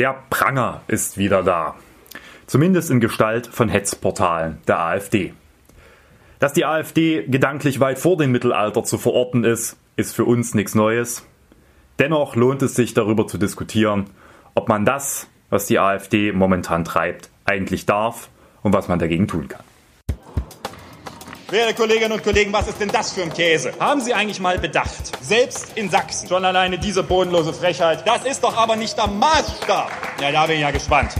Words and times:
Der 0.00 0.16
Pranger 0.30 0.80
ist 0.86 1.18
wieder 1.18 1.42
da. 1.42 1.74
Zumindest 2.46 2.90
in 2.90 3.00
Gestalt 3.00 3.46
von 3.46 3.68
Hetzportalen 3.68 4.56
der 4.66 4.78
AfD. 4.78 5.34
Dass 6.38 6.54
die 6.54 6.64
AfD 6.64 7.24
gedanklich 7.24 7.80
weit 7.80 7.98
vor 7.98 8.16
dem 8.16 8.32
Mittelalter 8.32 8.82
zu 8.82 8.96
verorten 8.96 9.44
ist, 9.44 9.76
ist 9.96 10.16
für 10.16 10.24
uns 10.24 10.54
nichts 10.54 10.74
Neues. 10.74 11.26
Dennoch 11.98 12.34
lohnt 12.34 12.62
es 12.62 12.74
sich 12.74 12.94
darüber 12.94 13.26
zu 13.26 13.36
diskutieren, 13.36 14.06
ob 14.54 14.70
man 14.70 14.86
das, 14.86 15.26
was 15.50 15.66
die 15.66 15.78
AfD 15.78 16.32
momentan 16.32 16.86
treibt, 16.86 17.28
eigentlich 17.44 17.84
darf 17.84 18.30
und 18.62 18.72
was 18.72 18.88
man 18.88 18.98
dagegen 18.98 19.28
tun 19.28 19.48
kann. 19.48 19.64
Werte 21.50 21.74
Kolleginnen 21.74 22.12
und 22.12 22.22
Kollegen, 22.22 22.52
was 22.52 22.68
ist 22.68 22.80
denn 22.80 22.90
das 22.90 23.12
für 23.12 23.22
ein 23.22 23.32
Käse? 23.32 23.72
Haben 23.80 24.00
Sie 24.00 24.14
eigentlich 24.14 24.38
mal 24.38 24.56
bedacht? 24.60 25.10
Selbst 25.20 25.76
in 25.76 25.90
Sachsen. 25.90 26.28
Schon 26.28 26.44
alleine 26.44 26.78
diese 26.78 27.02
bodenlose 27.02 27.52
Frechheit. 27.52 28.06
Das 28.06 28.24
ist 28.24 28.44
doch 28.44 28.56
aber 28.56 28.76
nicht 28.76 28.96
der 28.96 29.08
Maßstab. 29.08 29.90
Ja, 30.20 30.30
da 30.30 30.46
bin 30.46 30.56
ich 30.56 30.62
ja 30.62 30.70
gespannt. 30.70 31.16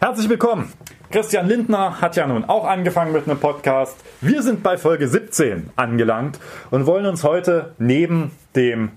Herzlich 0.00 0.28
willkommen. 0.28 0.72
Christian 1.10 1.48
Lindner 1.48 2.00
hat 2.00 2.14
ja 2.14 2.28
nun 2.28 2.44
auch 2.44 2.64
angefangen 2.64 3.10
mit 3.10 3.28
einem 3.28 3.40
Podcast. 3.40 3.96
Wir 4.20 4.44
sind 4.44 4.62
bei 4.62 4.78
Folge 4.78 5.08
17 5.08 5.70
angelangt 5.74 6.38
und 6.70 6.86
wollen 6.86 7.06
uns 7.06 7.24
heute 7.24 7.74
neben 7.78 8.30
dem 8.54 8.92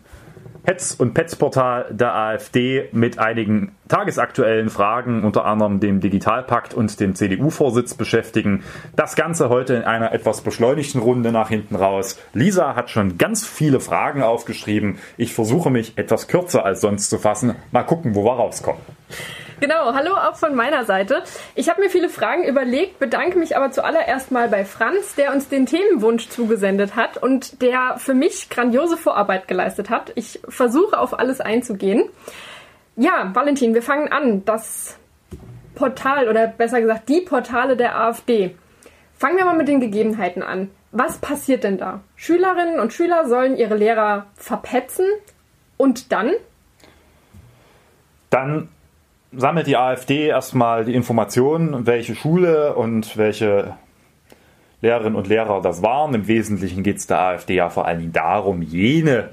Hetz- 0.70 0.94
und 0.94 1.16
Petz-Portal 1.16 1.88
der 1.90 2.14
AfD 2.14 2.90
mit 2.92 3.18
einigen 3.18 3.72
tagesaktuellen 3.88 4.70
Fragen, 4.70 5.24
unter 5.24 5.46
anderem 5.46 5.80
dem 5.80 6.00
Digitalpakt 6.00 6.76
und 6.76 7.00
dem 7.00 7.16
CDU-Vorsitz 7.16 7.96
beschäftigen. 7.96 8.64
Das 8.96 9.16
Ganze 9.16 9.50
heute 9.50 9.74
in 9.74 9.82
einer 9.82 10.12
etwas 10.12 10.42
beschleunigten 10.42 11.02
Runde 11.02 11.32
nach 11.32 11.50
hinten 11.50 11.76
raus. 11.76 12.20
Lisa 12.34 12.76
hat 12.76 12.92
schon 12.92 13.18
ganz 13.18 13.48
viele 13.48 13.80
Fragen 13.80 14.22
aufgeschrieben. 14.22 15.00
Ich 15.18 15.34
versuche 15.34 15.72
mich 15.72 15.98
etwas 15.98 16.28
kürzer 16.28 16.64
als 16.64 16.82
sonst 16.82 17.10
zu 17.10 17.18
fassen. 17.18 17.56
Mal 17.72 17.82
gucken, 17.82 18.14
wo 18.14 18.24
wir 18.24 18.34
rauskommen. 18.34 18.84
Genau, 19.60 19.94
hallo 19.94 20.14
auch 20.16 20.36
von 20.38 20.56
meiner 20.56 20.86
Seite. 20.86 21.22
Ich 21.54 21.70
habe 21.70 21.82
mir 21.82 21.90
viele 21.90 22.08
Fragen 22.08 22.46
überlegt, 22.46 22.98
bedanke 22.98 23.38
mich 23.38 23.58
aber 23.58 23.72
zuallererst 23.72 24.32
mal 24.32 24.48
bei 24.48 24.64
Franz, 24.64 25.16
der 25.16 25.34
uns 25.34 25.50
den 25.50 25.66
Themenwunsch 25.66 26.30
zugesendet 26.30 26.96
hat 26.96 27.18
und 27.18 27.62
der 27.62 27.96
für 27.98 28.14
mich 28.14 28.50
grandiose 28.50 28.96
Vorarbeit 28.96 29.50
geleistet 29.50 29.90
hat. 29.90 30.14
Ich 30.16 30.40
versuche 30.48 30.98
auf 30.98 31.20
alles 31.20 31.42
einzugehen. 31.42 32.06
Ja, 32.96 33.32
Valentin, 33.34 33.74
wir 33.74 33.82
fangen 33.82 34.10
an. 34.10 34.46
Das 34.46 34.98
Portal 35.76 36.30
oder 36.30 36.48
besser 36.48 36.80
gesagt 36.80 37.10
die 37.10 37.22
Portale 37.22 37.76
der 37.76 38.00
AfD. 38.00 38.56
Fangen 39.18 39.38
wir 39.38 39.46
mal 39.46 39.58
mit 39.58 39.68
den 39.68 39.82
Gegebenheiten 39.82 40.42
an. 40.42 40.72
Was 40.92 41.18
passiert 41.18 41.66
denn 41.66 41.78
da? 41.78 42.00
Schülerinnen 42.16 42.80
und 42.80 42.94
Schüler 42.94 43.28
sollen 43.28 43.58
ihre 43.58 43.76
Lehrer 43.76 44.28
verpetzen 44.36 45.06
und 45.76 46.14
dann? 46.14 46.32
Dann 48.30 48.70
sammelt 49.32 49.68
die 49.68 49.78
AfD 49.78 50.28
erstmal 50.28 50.86
die 50.86 50.96
Informationen, 50.96 51.86
welche 51.86 52.16
Schule 52.16 52.76
und 52.76 53.18
welche 53.18 53.76
Lehrerinnen 54.82 55.16
und 55.16 55.28
Lehrer 55.28 55.62
das 55.62 55.82
waren. 55.82 56.14
Im 56.14 56.28
Wesentlichen 56.28 56.84
geht 56.84 56.98
es 56.98 57.08
der 57.08 57.20
AfD 57.20 57.56
ja 57.56 57.70
vor 57.70 57.86
allen 57.86 58.00
Dingen 58.00 58.14
darum, 58.14 58.62
jene 58.62 59.30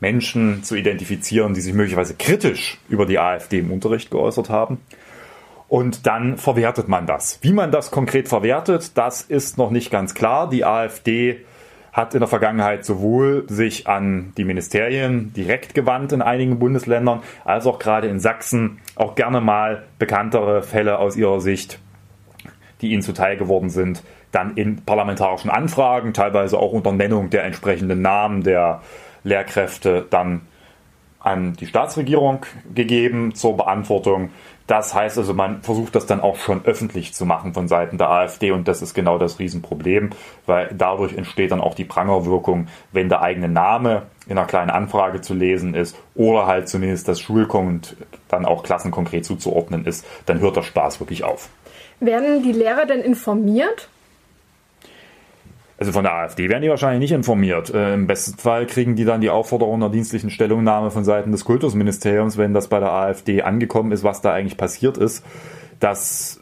Menschen 0.00 0.62
zu 0.64 0.74
identifizieren, 0.74 1.54
die 1.54 1.60
sich 1.60 1.74
möglicherweise 1.74 2.14
kritisch 2.14 2.78
über 2.88 3.06
die 3.06 3.18
AfD 3.18 3.60
im 3.60 3.70
Unterricht 3.70 4.10
geäußert 4.10 4.50
haben. 4.50 4.80
Und 5.68 6.06
dann 6.06 6.36
verwertet 6.36 6.88
man 6.88 7.06
das. 7.06 7.38
Wie 7.40 7.52
man 7.52 7.70
das 7.70 7.90
konkret 7.90 8.28
verwertet, 8.28 8.98
das 8.98 9.22
ist 9.22 9.56
noch 9.56 9.70
nicht 9.70 9.90
ganz 9.90 10.14
klar. 10.14 10.50
Die 10.50 10.64
AfD 10.64 11.44
hat 11.92 12.14
in 12.14 12.20
der 12.20 12.28
Vergangenheit 12.28 12.86
sowohl 12.86 13.44
sich 13.48 13.86
an 13.86 14.32
die 14.38 14.44
Ministerien 14.44 15.32
direkt 15.34 15.74
gewandt 15.74 16.12
in 16.12 16.22
einigen 16.22 16.58
Bundesländern, 16.58 17.22
als 17.44 17.66
auch 17.66 17.78
gerade 17.78 18.08
in 18.08 18.18
Sachsen 18.18 18.80
auch 18.96 19.14
gerne 19.14 19.42
mal 19.42 19.84
bekanntere 19.98 20.62
Fälle 20.62 20.98
aus 20.98 21.16
ihrer 21.16 21.40
Sicht, 21.40 21.78
die 22.80 22.92
ihnen 22.92 23.02
zuteil 23.02 23.36
geworden 23.36 23.68
sind, 23.68 24.02
dann 24.32 24.56
in 24.56 24.84
parlamentarischen 24.84 25.50
Anfragen, 25.50 26.14
teilweise 26.14 26.58
auch 26.58 26.72
unter 26.72 26.92
Nennung 26.92 27.28
der 27.28 27.44
entsprechenden 27.44 28.00
Namen 28.00 28.42
der 28.42 28.80
Lehrkräfte, 29.22 30.06
dann 30.08 30.40
an 31.20 31.52
die 31.52 31.66
Staatsregierung 31.66 32.44
gegeben 32.74 33.34
zur 33.34 33.56
Beantwortung. 33.56 34.30
Das 34.66 34.94
heißt 34.94 35.18
also, 35.18 35.34
man 35.34 35.62
versucht 35.62 35.94
das 35.94 36.06
dann 36.06 36.20
auch 36.20 36.36
schon 36.36 36.64
öffentlich 36.64 37.14
zu 37.14 37.26
machen 37.26 37.52
von 37.54 37.68
Seiten 37.68 37.98
der 37.98 38.10
AfD 38.10 38.50
und 38.52 38.68
das 38.68 38.82
ist 38.82 38.94
genau 38.94 39.18
das 39.18 39.38
Riesenproblem, 39.38 40.10
weil 40.46 40.70
dadurch 40.76 41.14
entsteht 41.14 41.50
dann 41.50 41.60
auch 41.60 41.74
die 41.74 41.84
Prangerwirkung, 41.84 42.68
wenn 42.92 43.08
der 43.08 43.22
eigene 43.22 43.48
Name 43.48 44.02
in 44.26 44.38
einer 44.38 44.46
kleinen 44.46 44.70
Anfrage 44.70 45.20
zu 45.20 45.34
lesen 45.34 45.74
ist 45.74 45.96
oder 46.14 46.46
halt 46.46 46.68
zumindest 46.68 47.08
das 47.08 47.20
Schulkommt 47.20 47.96
dann 48.28 48.44
auch 48.44 48.62
klassenkonkret 48.62 49.24
zuzuordnen 49.24 49.84
ist, 49.84 50.06
dann 50.26 50.40
hört 50.40 50.56
der 50.56 50.62
Spaß 50.62 51.00
wirklich 51.00 51.24
auf. 51.24 51.48
Werden 52.00 52.42
die 52.42 52.52
Lehrer 52.52 52.86
denn 52.86 53.00
informiert? 53.00 53.88
Also 55.82 55.90
von 55.90 56.04
der 56.04 56.14
AfD 56.14 56.48
werden 56.48 56.62
die 56.62 56.68
wahrscheinlich 56.68 57.00
nicht 57.00 57.10
informiert. 57.10 57.74
Äh, 57.74 57.94
Im 57.94 58.06
besten 58.06 58.38
Fall 58.38 58.66
kriegen 58.66 58.94
die 58.94 59.04
dann 59.04 59.20
die 59.20 59.30
Aufforderung 59.30 59.74
einer 59.74 59.90
dienstlichen 59.90 60.30
Stellungnahme 60.30 60.92
von 60.92 61.02
Seiten 61.02 61.32
des 61.32 61.44
Kultusministeriums, 61.44 62.38
wenn 62.38 62.54
das 62.54 62.68
bei 62.68 62.78
der 62.78 62.92
AfD 62.92 63.42
angekommen 63.42 63.90
ist, 63.90 64.04
was 64.04 64.20
da 64.20 64.32
eigentlich 64.32 64.56
passiert 64.56 64.96
ist. 64.96 65.24
Das 65.80 66.38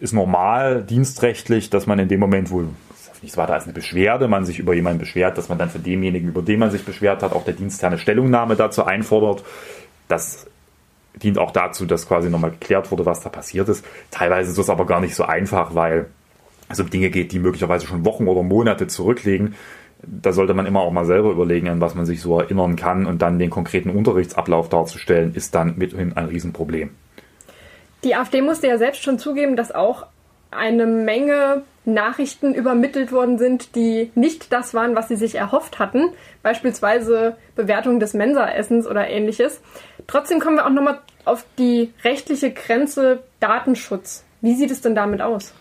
ist 0.00 0.12
normal 0.12 0.82
dienstrechtlich, 0.82 1.70
dass 1.70 1.86
man 1.86 1.98
in 1.98 2.08
dem 2.08 2.20
Moment 2.20 2.50
wohl 2.50 2.68
nichts 3.22 3.38
weiter 3.38 3.54
als 3.54 3.64
eine 3.64 3.72
Beschwerde, 3.72 4.28
man 4.28 4.44
sich 4.44 4.58
über 4.58 4.74
jemanden 4.74 4.98
beschwert, 4.98 5.38
dass 5.38 5.48
man 5.48 5.56
dann 5.56 5.70
für 5.70 5.78
demjenigen, 5.78 6.28
über 6.28 6.42
den 6.42 6.58
man 6.58 6.70
sich 6.70 6.84
beschwert 6.84 7.22
hat, 7.22 7.32
auch 7.32 7.46
der 7.46 7.54
diensterne 7.54 7.96
Stellungnahme 7.96 8.54
dazu 8.54 8.84
einfordert. 8.84 9.44
Das 10.08 10.46
dient 11.14 11.38
auch 11.38 11.52
dazu, 11.52 11.86
dass 11.86 12.06
quasi 12.06 12.28
nochmal 12.28 12.50
geklärt 12.50 12.90
wurde, 12.90 13.06
was 13.06 13.22
da 13.22 13.30
passiert 13.30 13.70
ist. 13.70 13.82
Teilweise 14.10 14.50
ist 14.50 14.58
das 14.58 14.68
aber 14.68 14.84
gar 14.84 15.00
nicht 15.00 15.14
so 15.14 15.24
einfach, 15.24 15.74
weil 15.74 16.10
es 16.72 16.80
um 16.80 16.90
Dinge 16.90 17.10
geht, 17.10 17.32
die 17.32 17.38
möglicherweise 17.38 17.86
schon 17.86 18.04
Wochen 18.04 18.28
oder 18.28 18.42
Monate 18.42 18.86
zurückliegen. 18.86 19.54
Da 20.02 20.32
sollte 20.32 20.54
man 20.54 20.66
immer 20.66 20.80
auch 20.80 20.90
mal 20.90 21.04
selber 21.04 21.30
überlegen, 21.30 21.68
an 21.68 21.80
was 21.80 21.94
man 21.94 22.06
sich 22.06 22.20
so 22.20 22.38
erinnern 22.40 22.76
kann 22.76 23.06
und 23.06 23.22
dann 23.22 23.38
den 23.38 23.50
konkreten 23.50 23.90
Unterrichtsablauf 23.90 24.68
darzustellen, 24.68 25.34
ist 25.34 25.54
dann 25.54 25.78
mithin 25.78 26.16
ein 26.16 26.26
Riesenproblem. 26.26 26.90
Die 28.02 28.16
AfD 28.16 28.42
musste 28.42 28.66
ja 28.66 28.78
selbst 28.78 29.02
schon 29.04 29.18
zugeben, 29.18 29.54
dass 29.54 29.72
auch 29.72 30.06
eine 30.50 30.86
Menge 30.86 31.62
Nachrichten 31.84 32.54
übermittelt 32.54 33.10
worden 33.10 33.38
sind, 33.38 33.74
die 33.74 34.10
nicht 34.14 34.52
das 34.52 34.74
waren, 34.74 34.94
was 34.94 35.08
sie 35.08 35.16
sich 35.16 35.34
erhofft 35.34 35.78
hatten. 35.78 36.10
Beispielsweise 36.42 37.36
Bewertung 37.56 37.98
des 37.98 38.14
Mensaessens 38.14 38.86
oder 38.86 39.08
ähnliches. 39.08 39.60
Trotzdem 40.06 40.40
kommen 40.40 40.56
wir 40.56 40.66
auch 40.66 40.70
nochmal 40.70 40.98
auf 41.24 41.44
die 41.58 41.92
rechtliche 42.04 42.52
Grenze 42.52 43.22
Datenschutz. 43.40 44.24
Wie 44.40 44.54
sieht 44.54 44.70
es 44.70 44.80
denn 44.80 44.94
damit 44.94 45.22
aus? 45.22 45.54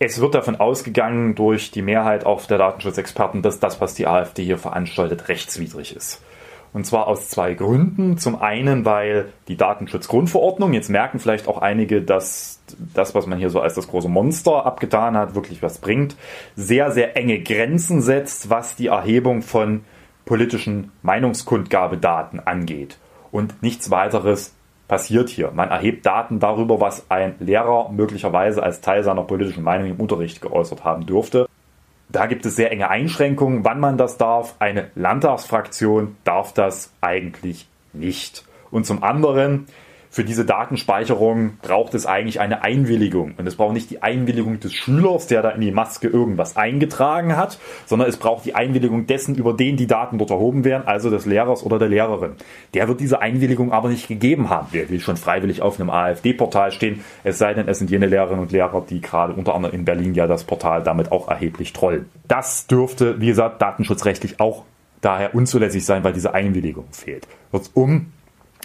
Es 0.00 0.20
wird 0.20 0.34
davon 0.34 0.56
ausgegangen 0.56 1.34
durch 1.34 1.72
die 1.72 1.82
Mehrheit 1.82 2.24
auch 2.24 2.44
der 2.46 2.58
Datenschutzexperten, 2.58 3.42
dass 3.42 3.58
das, 3.58 3.80
was 3.80 3.94
die 3.94 4.06
AfD 4.06 4.44
hier 4.44 4.58
veranstaltet, 4.58 5.28
rechtswidrig 5.28 5.96
ist. 5.96 6.22
Und 6.72 6.84
zwar 6.84 7.08
aus 7.08 7.28
zwei 7.28 7.54
Gründen. 7.54 8.18
Zum 8.18 8.40
einen, 8.40 8.84
weil 8.84 9.32
die 9.48 9.56
Datenschutzgrundverordnung, 9.56 10.72
jetzt 10.72 10.90
merken 10.90 11.18
vielleicht 11.18 11.48
auch 11.48 11.58
einige, 11.58 12.02
dass 12.02 12.60
das, 12.94 13.14
was 13.14 13.26
man 13.26 13.38
hier 13.38 13.50
so 13.50 13.60
als 13.60 13.74
das 13.74 13.88
große 13.88 14.08
Monster 14.08 14.66
abgetan 14.66 15.16
hat, 15.16 15.34
wirklich 15.34 15.62
was 15.62 15.78
bringt, 15.78 16.14
sehr, 16.54 16.92
sehr 16.92 17.16
enge 17.16 17.40
Grenzen 17.40 18.00
setzt, 18.00 18.50
was 18.50 18.76
die 18.76 18.88
Erhebung 18.88 19.42
von 19.42 19.84
politischen 20.26 20.92
Meinungskundgabedaten 21.02 22.38
angeht. 22.46 22.98
Und 23.32 23.62
nichts 23.62 23.90
weiteres 23.90 24.54
passiert 24.88 25.28
hier. 25.28 25.50
Man 25.52 25.68
erhebt 25.68 26.04
Daten 26.06 26.40
darüber, 26.40 26.80
was 26.80 27.10
ein 27.10 27.36
Lehrer 27.38 27.90
möglicherweise 27.90 28.62
als 28.62 28.80
Teil 28.80 29.04
seiner 29.04 29.22
politischen 29.22 29.62
Meinung 29.62 29.88
im 29.88 30.00
Unterricht 30.00 30.40
geäußert 30.40 30.82
haben 30.84 31.06
dürfte. 31.06 31.46
Da 32.08 32.26
gibt 32.26 32.46
es 32.46 32.56
sehr 32.56 32.72
enge 32.72 32.88
Einschränkungen, 32.88 33.64
wann 33.64 33.80
man 33.80 33.98
das 33.98 34.16
darf. 34.16 34.56
Eine 34.58 34.90
Landtagsfraktion 34.94 36.16
darf 36.24 36.54
das 36.54 36.92
eigentlich 37.02 37.68
nicht. 37.92 38.44
Und 38.70 38.86
zum 38.86 39.02
anderen 39.02 39.66
für 40.10 40.24
diese 40.24 40.44
Datenspeicherung 40.44 41.58
braucht 41.60 41.94
es 41.94 42.06
eigentlich 42.06 42.40
eine 42.40 42.62
Einwilligung. 42.62 43.34
Und 43.36 43.46
es 43.46 43.56
braucht 43.56 43.74
nicht 43.74 43.90
die 43.90 44.02
Einwilligung 44.02 44.58
des 44.60 44.72
Schülers, 44.72 45.26
der 45.26 45.42
da 45.42 45.50
in 45.50 45.60
die 45.60 45.70
Maske 45.70 46.08
irgendwas 46.08 46.56
eingetragen 46.56 47.36
hat, 47.36 47.58
sondern 47.86 48.08
es 48.08 48.16
braucht 48.16 48.44
die 48.44 48.54
Einwilligung 48.54 49.06
dessen, 49.06 49.34
über 49.34 49.52
den 49.52 49.76
die 49.76 49.86
Daten 49.86 50.18
dort 50.18 50.30
erhoben 50.30 50.64
werden, 50.64 50.86
also 50.86 51.10
des 51.10 51.26
Lehrers 51.26 51.62
oder 51.62 51.78
der 51.78 51.88
Lehrerin. 51.88 52.32
Der 52.74 52.88
wird 52.88 53.00
diese 53.00 53.20
Einwilligung 53.20 53.72
aber 53.72 53.88
nicht 53.88 54.08
gegeben 54.08 54.48
haben. 54.48 54.68
Wer 54.72 54.88
will 54.88 55.00
schon 55.00 55.16
freiwillig 55.16 55.62
auf 55.62 55.78
einem 55.78 55.90
AfD-Portal 55.90 56.72
stehen, 56.72 57.04
es 57.24 57.38
sei 57.38 57.54
denn, 57.54 57.68
es 57.68 57.78
sind 57.78 57.90
jene 57.90 58.06
Lehrerinnen 58.06 58.40
und 58.40 58.52
Lehrer, 58.52 58.84
die 58.88 59.00
gerade 59.00 59.34
unter 59.34 59.54
anderem 59.54 59.74
in 59.74 59.84
Berlin 59.84 60.14
ja 60.14 60.26
das 60.26 60.44
Portal 60.44 60.82
damit 60.82 61.12
auch 61.12 61.28
erheblich 61.28 61.72
trollen. 61.72 62.06
Das 62.26 62.66
dürfte, 62.66 63.20
wie 63.20 63.26
gesagt, 63.26 63.60
datenschutzrechtlich 63.60 64.40
auch 64.40 64.64
daher 65.00 65.34
unzulässig 65.34 65.84
sein, 65.84 66.04
weil 66.04 66.12
diese 66.12 66.34
Einwilligung 66.34 66.86
fehlt. 66.90 67.26
Kurzum, 67.50 68.12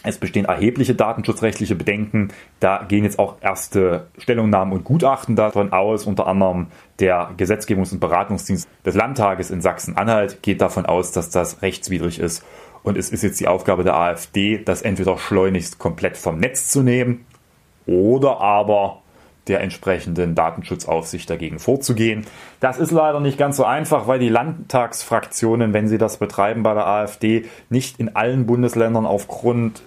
es 0.03 0.17
bestehen 0.17 0.45
erhebliche 0.45 0.95
datenschutzrechtliche 0.95 1.75
Bedenken. 1.75 2.29
Da 2.59 2.83
gehen 2.83 3.05
jetzt 3.05 3.19
auch 3.19 3.37
erste 3.41 4.07
Stellungnahmen 4.17 4.73
und 4.73 4.83
Gutachten 4.83 5.35
davon 5.35 5.71
aus. 5.71 6.05
Unter 6.05 6.27
anderem 6.27 6.67
der 6.99 7.31
Gesetzgebungs- 7.37 7.93
und 7.93 7.99
Beratungsdienst 7.99 8.67
des 8.85 8.95
Landtages 8.95 9.49
in 9.49 9.61
Sachsen-Anhalt 9.61 10.43
geht 10.43 10.61
davon 10.61 10.85
aus, 10.85 11.11
dass 11.11 11.29
das 11.29 11.61
rechtswidrig 11.61 12.19
ist. 12.19 12.43
Und 12.83 12.97
es 12.97 13.09
ist 13.09 13.23
jetzt 13.23 13.39
die 13.39 13.47
Aufgabe 13.47 13.83
der 13.83 13.95
AfD, 13.95 14.57
das 14.57 14.81
entweder 14.81 15.17
schleunigst 15.17 15.79
komplett 15.79 16.17
vom 16.17 16.37
Netz 16.37 16.67
zu 16.67 16.83
nehmen 16.83 17.25
oder 17.85 18.41
aber 18.41 19.02
der 19.47 19.61
entsprechenden 19.61 20.35
Datenschutzaufsicht 20.35 21.29
dagegen 21.29 21.59
vorzugehen. 21.59 22.25
Das 22.59 22.77
ist 22.77 22.91
leider 22.91 23.19
nicht 23.19 23.37
ganz 23.37 23.57
so 23.57 23.65
einfach, 23.65 24.07
weil 24.07 24.19
die 24.19 24.29
Landtagsfraktionen, 24.29 25.73
wenn 25.73 25.87
sie 25.87 25.97
das 25.97 26.17
betreiben 26.17 26.63
bei 26.63 26.73
der 26.73 26.87
AfD, 26.87 27.45
nicht 27.69 27.99
in 27.99 28.15
allen 28.15 28.45
Bundesländern 28.45 29.05
aufgrund 29.05 29.83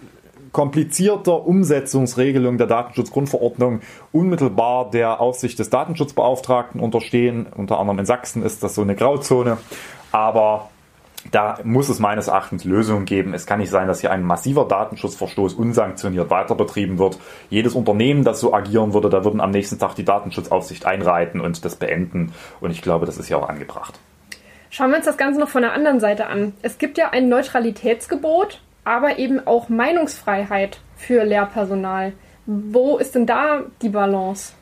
komplizierter 0.53 1.47
Umsetzungsregelung 1.47 2.56
der 2.56 2.67
Datenschutzgrundverordnung 2.67 3.81
unmittelbar 4.12 4.91
der 4.91 5.20
Aufsicht 5.20 5.59
des 5.59 5.69
Datenschutzbeauftragten 5.69 6.81
unterstehen. 6.81 7.47
Unter 7.55 7.79
anderem 7.79 7.99
in 7.99 8.06
Sachsen 8.06 8.43
ist 8.43 8.62
das 8.62 8.75
so 8.75 8.81
eine 8.81 8.94
Grauzone. 8.94 9.59
Aber 10.12 10.70
da 11.31 11.58
muss 11.64 11.88
es 11.88 11.99
meines 11.99 12.28
Erachtens 12.28 12.64
Lösungen 12.64 13.05
geben. 13.05 13.34
Es 13.34 13.46
kann 13.46 13.58
nicht 13.58 13.70
sein, 13.70 13.88
dass 13.88 14.00
hier 14.00 14.11
ein 14.11 14.23
massiver 14.23 14.67
Datenschutzverstoß 14.67 15.55
unsanktioniert 15.55 16.31
weiter 16.31 16.55
betrieben 16.55 16.99
wird. 16.99 17.19
Jedes 17.50 17.75
Unternehmen, 17.75 18.25
das 18.25 18.40
so 18.40 18.52
agieren 18.52 18.94
würde, 18.94 19.08
da 19.08 19.25
würden 19.25 19.40
am 19.40 19.50
nächsten 19.50 19.78
Tag 19.78 19.94
die 19.94 20.05
Datenschutzaufsicht 20.05 20.87
einreiten 20.87 21.40
und 21.40 21.64
das 21.64 21.76
beenden. 21.76 22.32
Und 22.61 22.70
ich 22.70 22.82
glaube, 22.82 23.06
das 23.06 23.19
ist 23.19 23.28
ja 23.28 23.37
auch 23.37 23.49
angebracht. 23.49 23.99
Schauen 24.70 24.90
wir 24.90 24.96
uns 24.96 25.06
das 25.06 25.17
Ganze 25.17 25.40
noch 25.40 25.49
von 25.49 25.62
der 25.62 25.73
anderen 25.73 26.00
Seite 26.00 26.26
an. 26.26 26.52
Es 26.62 26.78
gibt 26.78 26.99
ja 26.99 27.11
ein 27.11 27.28
Neutralitätsgebot, 27.28 28.61
aber 28.84 29.19
eben 29.19 29.46
auch 29.46 29.69
Meinungsfreiheit 29.69 30.81
für 30.96 31.25
Lehrpersonal. 31.25 32.12
Wo 32.46 32.99
ist 32.99 33.14
denn 33.14 33.26
da 33.26 33.62
die 33.82 33.88
Balance? 33.88 34.52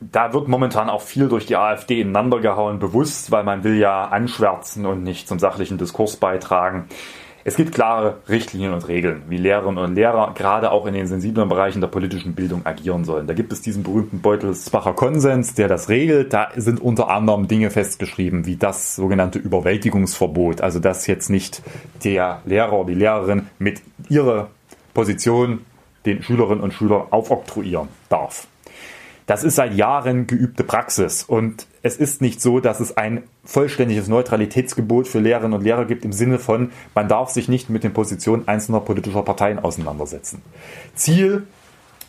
Da 0.00 0.32
wird 0.32 0.48
momentan 0.48 0.90
auch 0.90 1.02
viel 1.02 1.28
durch 1.28 1.46
die 1.46 1.56
AfD 1.56 2.00
ineinander 2.00 2.40
gehauen, 2.40 2.78
bewusst, 2.78 3.30
weil 3.30 3.44
man 3.44 3.64
will 3.64 3.76
ja 3.76 4.04
anschwärzen 4.04 4.86
und 4.86 5.02
nicht 5.02 5.28
zum 5.28 5.38
sachlichen 5.38 5.78
Diskurs 5.78 6.16
beitragen. 6.16 6.88
Es 7.44 7.54
gibt 7.54 7.72
klare 7.72 8.16
Richtlinien 8.28 8.72
und 8.72 8.88
Regeln, 8.88 9.22
wie 9.28 9.36
Lehrerinnen 9.36 9.78
und 9.78 9.94
Lehrer 9.94 10.34
gerade 10.34 10.72
auch 10.72 10.84
in 10.84 10.94
den 10.94 11.06
sensiblen 11.06 11.48
Bereichen 11.48 11.80
der 11.80 11.86
politischen 11.86 12.34
Bildung 12.34 12.66
agieren 12.66 13.04
sollen. 13.04 13.28
Da 13.28 13.34
gibt 13.34 13.52
es 13.52 13.60
diesen 13.60 13.84
berühmten 13.84 14.20
Beutelsbacher 14.20 14.94
Konsens, 14.94 15.54
der 15.54 15.68
das 15.68 15.88
regelt. 15.88 16.32
Da 16.32 16.48
sind 16.56 16.80
unter 16.80 17.08
anderem 17.08 17.46
Dinge 17.46 17.70
festgeschrieben, 17.70 18.46
wie 18.46 18.56
das 18.56 18.96
sogenannte 18.96 19.38
Überwältigungsverbot. 19.38 20.60
Also 20.60 20.80
dass 20.80 21.06
jetzt 21.06 21.30
nicht 21.30 21.62
der 22.02 22.42
Lehrer 22.46 22.72
oder 22.72 22.88
die 22.88 22.98
Lehrerin 22.98 23.46
mit 23.60 23.80
ihrer 24.08 24.48
Position 24.92 25.60
den 26.04 26.24
Schülerinnen 26.24 26.64
und 26.64 26.74
Schülern 26.74 27.04
aufoktroyieren 27.10 27.86
darf. 28.08 28.48
Das 29.26 29.42
ist 29.42 29.56
seit 29.56 29.74
Jahren 29.74 30.28
geübte 30.28 30.62
Praxis 30.62 31.24
und 31.24 31.66
es 31.82 31.96
ist 31.96 32.20
nicht 32.20 32.40
so, 32.40 32.60
dass 32.60 32.78
es 32.78 32.96
ein 32.96 33.24
vollständiges 33.44 34.06
Neutralitätsgebot 34.06 35.08
für 35.08 35.18
Lehrerinnen 35.18 35.54
und 35.54 35.64
Lehrer 35.64 35.84
gibt 35.84 36.04
im 36.04 36.12
Sinne 36.12 36.38
von, 36.38 36.70
man 36.94 37.08
darf 37.08 37.30
sich 37.30 37.48
nicht 37.48 37.68
mit 37.68 37.82
den 37.82 37.92
Positionen 37.92 38.46
einzelner 38.46 38.80
politischer 38.80 39.22
Parteien 39.22 39.58
auseinandersetzen. 39.58 40.42
Ziel 40.94 41.46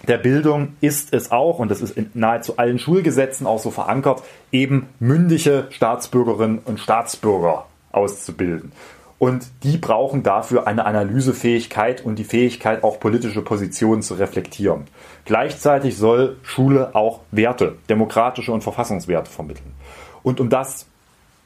der 0.08 0.20
Bildung 0.20 0.76
ist 0.80 1.12
es 1.14 1.32
auch, 1.32 1.58
und 1.58 1.72
das 1.72 1.82
ist 1.82 1.98
in 1.98 2.12
nahezu 2.14 2.58
allen 2.58 2.78
Schulgesetzen 2.78 3.48
auch 3.48 3.60
so 3.60 3.72
verankert, 3.72 4.22
eben 4.52 4.88
mündige 5.00 5.66
Staatsbürgerinnen 5.72 6.60
und 6.60 6.80
Staatsbürger 6.80 7.66
auszubilden. 7.92 8.72
Und 9.20 9.48
die 9.64 9.78
brauchen 9.78 10.22
dafür 10.22 10.68
eine 10.68 10.86
Analysefähigkeit 10.86 12.06
und 12.06 12.20
die 12.20 12.24
Fähigkeit, 12.24 12.84
auch 12.84 13.00
politische 13.00 13.42
Positionen 13.42 14.04
zu 14.04 14.14
reflektieren. 14.14 14.86
Gleichzeitig 15.26 15.98
soll 15.98 16.38
Schule 16.44 16.94
auch 16.94 17.22
Werte, 17.32 17.78
demokratische 17.90 18.52
und 18.52 18.62
Verfassungswerte 18.62 19.32
vermitteln. 19.32 19.74
Und 20.22 20.40
um 20.40 20.50
das 20.50 20.86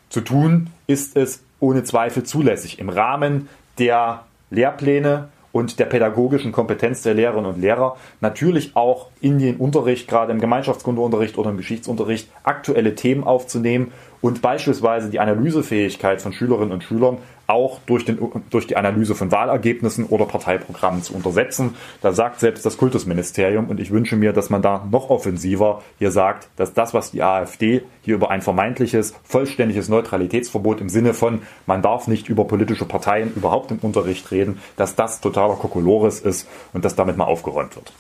zu 0.10 0.22
tun, 0.22 0.70
ist 0.88 1.16
es 1.16 1.44
ohne 1.62 1.84
Zweifel 1.84 2.24
zulässig, 2.24 2.80
im 2.80 2.90
Rahmen 2.90 3.48
der 3.78 4.26
Lehrpläne 4.50 5.30
und 5.52 5.80
der 5.80 5.86
pädagogischen 5.86 6.52
Kompetenz 6.52 7.02
der 7.02 7.14
Lehrerinnen 7.14 7.54
und 7.54 7.62
Lehrer 7.62 7.98
natürlich 8.22 8.76
auch 8.76 9.08
in 9.20 9.40
den 9.40 9.58
Unterricht, 9.58 10.08
gerade 10.08 10.32
im 10.32 10.40
Gemeinschaftskundeunterricht 10.40 11.38
oder 11.38 11.50
im 11.50 11.58
Geschichtsunterricht, 11.58 12.30
aktuelle 12.44 12.96
Themen 12.96 13.24
aufzunehmen 13.24 13.92
und 14.22 14.42
beispielsweise 14.42 15.10
die 15.10 15.20
Analysefähigkeit 15.20 16.22
von 16.22 16.34
Schülerinnen 16.34 16.72
und 16.72 16.84
Schülern 16.84 17.18
auch 17.52 17.80
durch, 17.86 18.06
den, 18.06 18.18
durch 18.50 18.66
die 18.66 18.78
Analyse 18.78 19.14
von 19.14 19.32
Wahlergebnissen 19.32 20.06
oder 20.06 20.26
Parteiprogrammen 20.26 21.04
zu 21.04 21.14
untersetzen. 21.14 21.76
Da 22.02 22.14
sagt 22.14 22.40
selbst 22.40 22.66
das 22.66 22.78
Kultusministerium 22.78 23.70
und 23.70 23.80
ich 23.80 23.92
wünsche 23.92 24.16
mir, 24.16 24.32
dass 24.32 24.50
man 24.50 24.62
da 24.62 24.88
noch 24.90 25.10
offensiver 25.10 25.84
hier 26.00 26.12
sagt, 26.12 26.48
dass 26.56 26.74
das, 26.74 26.94
was 26.94 27.12
die 27.12 27.22
AfD 27.22 27.84
hier 28.04 28.16
über 28.16 28.32
ein 28.32 28.42
vermeintliches, 28.42 29.14
vollständiges 29.24 29.90
Neutralitätsverbot 29.90 30.80
im 30.82 30.90
Sinne 30.90 31.14
von, 31.14 31.42
man 31.66 31.82
darf 31.82 32.08
nicht 32.08 32.30
über 32.30 32.46
politische 32.46 32.86
Parteien 32.86 33.34
überhaupt 33.36 33.72
im 33.72 33.80
Unterricht 33.80 34.32
reden, 34.32 34.60
dass 34.78 34.96
das 34.96 35.20
totaler 35.20 35.56
Kokolores 35.56 36.22
ist 36.22 36.48
und 36.74 36.86
dass 36.86 36.96
damit 36.96 37.18
mal 37.18 37.26
aufgeräumt 37.26 37.76
wird. 37.76 37.92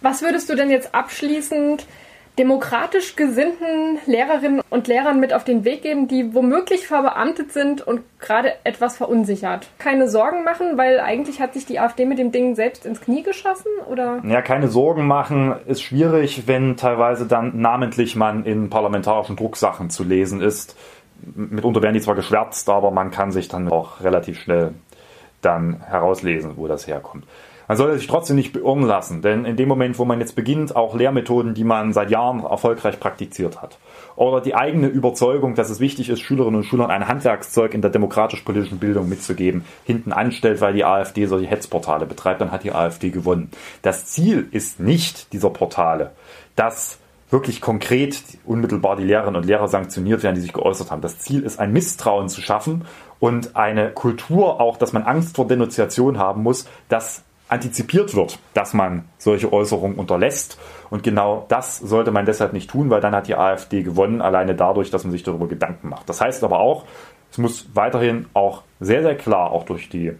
Was 0.00 0.22
würdest 0.22 0.50
du 0.50 0.56
denn 0.56 0.70
jetzt 0.70 0.94
abschließend 0.94 1.86
demokratisch 2.38 3.16
gesinnten 3.16 3.98
Lehrerinnen 4.06 4.60
und 4.68 4.88
Lehrern 4.88 5.20
mit 5.20 5.32
auf 5.32 5.44
den 5.44 5.64
Weg 5.64 5.82
geben, 5.82 6.06
die 6.06 6.34
womöglich 6.34 6.86
verbeamtet 6.86 7.52
sind 7.52 7.86
und 7.86 8.02
gerade 8.20 8.52
etwas 8.64 8.96
verunsichert. 8.96 9.68
Keine 9.78 10.08
Sorgen 10.08 10.44
machen, 10.44 10.76
weil 10.76 11.00
eigentlich 11.00 11.40
hat 11.40 11.54
sich 11.54 11.64
die 11.64 11.78
AfD 11.78 12.04
mit 12.04 12.18
dem 12.18 12.32
Ding 12.32 12.54
selbst 12.54 12.84
ins 12.84 13.00
Knie 13.00 13.22
geschossen, 13.22 13.70
oder? 13.90 14.20
Ja, 14.24 14.42
keine 14.42 14.68
Sorgen 14.68 15.06
machen 15.06 15.54
ist 15.66 15.82
schwierig, 15.82 16.46
wenn 16.46 16.76
teilweise 16.76 17.26
dann 17.26 17.58
namentlich 17.60 18.16
man 18.16 18.44
in 18.44 18.68
parlamentarischen 18.68 19.36
Drucksachen 19.36 19.88
zu 19.88 20.04
lesen 20.04 20.42
ist. 20.42 20.76
Mitunter 21.34 21.82
werden 21.82 21.94
die 21.94 22.00
zwar 22.00 22.14
geschwärzt, 22.14 22.68
aber 22.68 22.90
man 22.90 23.10
kann 23.10 23.32
sich 23.32 23.48
dann 23.48 23.72
auch 23.72 24.02
relativ 24.02 24.38
schnell 24.40 24.74
dann 25.40 25.80
herauslesen, 25.80 26.52
wo 26.56 26.66
das 26.66 26.86
herkommt. 26.86 27.24
Man 27.68 27.76
sollte 27.76 27.98
sich 27.98 28.06
trotzdem 28.06 28.36
nicht 28.36 28.52
beirren 28.52 28.82
lassen, 28.82 29.22
denn 29.22 29.44
in 29.44 29.56
dem 29.56 29.68
Moment, 29.68 29.98
wo 29.98 30.04
man 30.04 30.20
jetzt 30.20 30.36
beginnt, 30.36 30.76
auch 30.76 30.94
Lehrmethoden, 30.94 31.54
die 31.54 31.64
man 31.64 31.92
seit 31.92 32.10
Jahren 32.10 32.44
erfolgreich 32.44 33.00
praktiziert 33.00 33.60
hat, 33.60 33.78
oder 34.14 34.40
die 34.40 34.54
eigene 34.54 34.86
Überzeugung, 34.86 35.54
dass 35.54 35.68
es 35.68 35.80
wichtig 35.80 36.08
ist, 36.08 36.20
Schülerinnen 36.20 36.56
und 36.56 36.64
Schülern 36.64 36.90
ein 36.90 37.08
Handwerkszeug 37.08 37.74
in 37.74 37.82
der 37.82 37.90
demokratisch-politischen 37.90 38.78
Bildung 38.78 39.08
mitzugeben, 39.08 39.64
hinten 39.84 40.12
anstellt, 40.12 40.60
weil 40.60 40.74
die 40.74 40.84
AfD 40.84 41.26
solche 41.26 41.48
Hetzportale 41.48 42.06
betreibt, 42.06 42.40
dann 42.40 42.52
hat 42.52 42.64
die 42.64 42.72
AfD 42.72 43.10
gewonnen. 43.10 43.50
Das 43.82 44.06
Ziel 44.06 44.48
ist 44.52 44.80
nicht 44.80 45.32
dieser 45.32 45.50
Portale, 45.50 46.12
dass 46.54 46.98
wirklich 47.30 47.60
konkret 47.60 48.22
unmittelbar 48.44 48.96
die 48.96 49.02
Lehrerinnen 49.02 49.36
und 49.36 49.46
Lehrer 49.46 49.68
sanktioniert 49.68 50.22
werden, 50.22 50.36
die 50.36 50.40
sich 50.40 50.52
geäußert 50.52 50.90
haben. 50.90 51.02
Das 51.02 51.18
Ziel 51.18 51.42
ist, 51.42 51.58
ein 51.58 51.72
Misstrauen 51.72 52.28
zu 52.28 52.40
schaffen 52.40 52.84
und 53.18 53.56
eine 53.56 53.90
Kultur 53.90 54.60
auch, 54.60 54.76
dass 54.76 54.92
man 54.92 55.02
Angst 55.02 55.34
vor 55.34 55.48
Denunziation 55.48 56.18
haben 56.18 56.42
muss, 56.42 56.68
dass 56.88 57.24
antizipiert 57.48 58.14
wird, 58.14 58.38
dass 58.54 58.74
man 58.74 59.04
solche 59.18 59.52
Äußerungen 59.52 59.98
unterlässt. 59.98 60.58
Und 60.90 61.02
genau 61.02 61.46
das 61.48 61.78
sollte 61.78 62.10
man 62.10 62.26
deshalb 62.26 62.52
nicht 62.52 62.70
tun, 62.70 62.90
weil 62.90 63.00
dann 63.00 63.14
hat 63.14 63.28
die 63.28 63.36
AfD 63.36 63.82
gewonnen, 63.82 64.20
alleine 64.20 64.54
dadurch, 64.54 64.90
dass 64.90 65.04
man 65.04 65.12
sich 65.12 65.22
darüber 65.22 65.46
Gedanken 65.46 65.88
macht. 65.88 66.08
Das 66.08 66.20
heißt 66.20 66.42
aber 66.44 66.58
auch, 66.58 66.84
es 67.30 67.38
muss 67.38 67.68
weiterhin 67.74 68.26
auch 68.34 68.62
sehr, 68.80 69.02
sehr 69.02 69.16
klar, 69.16 69.50
auch 69.50 69.64
durch 69.64 69.88
die 69.88 70.12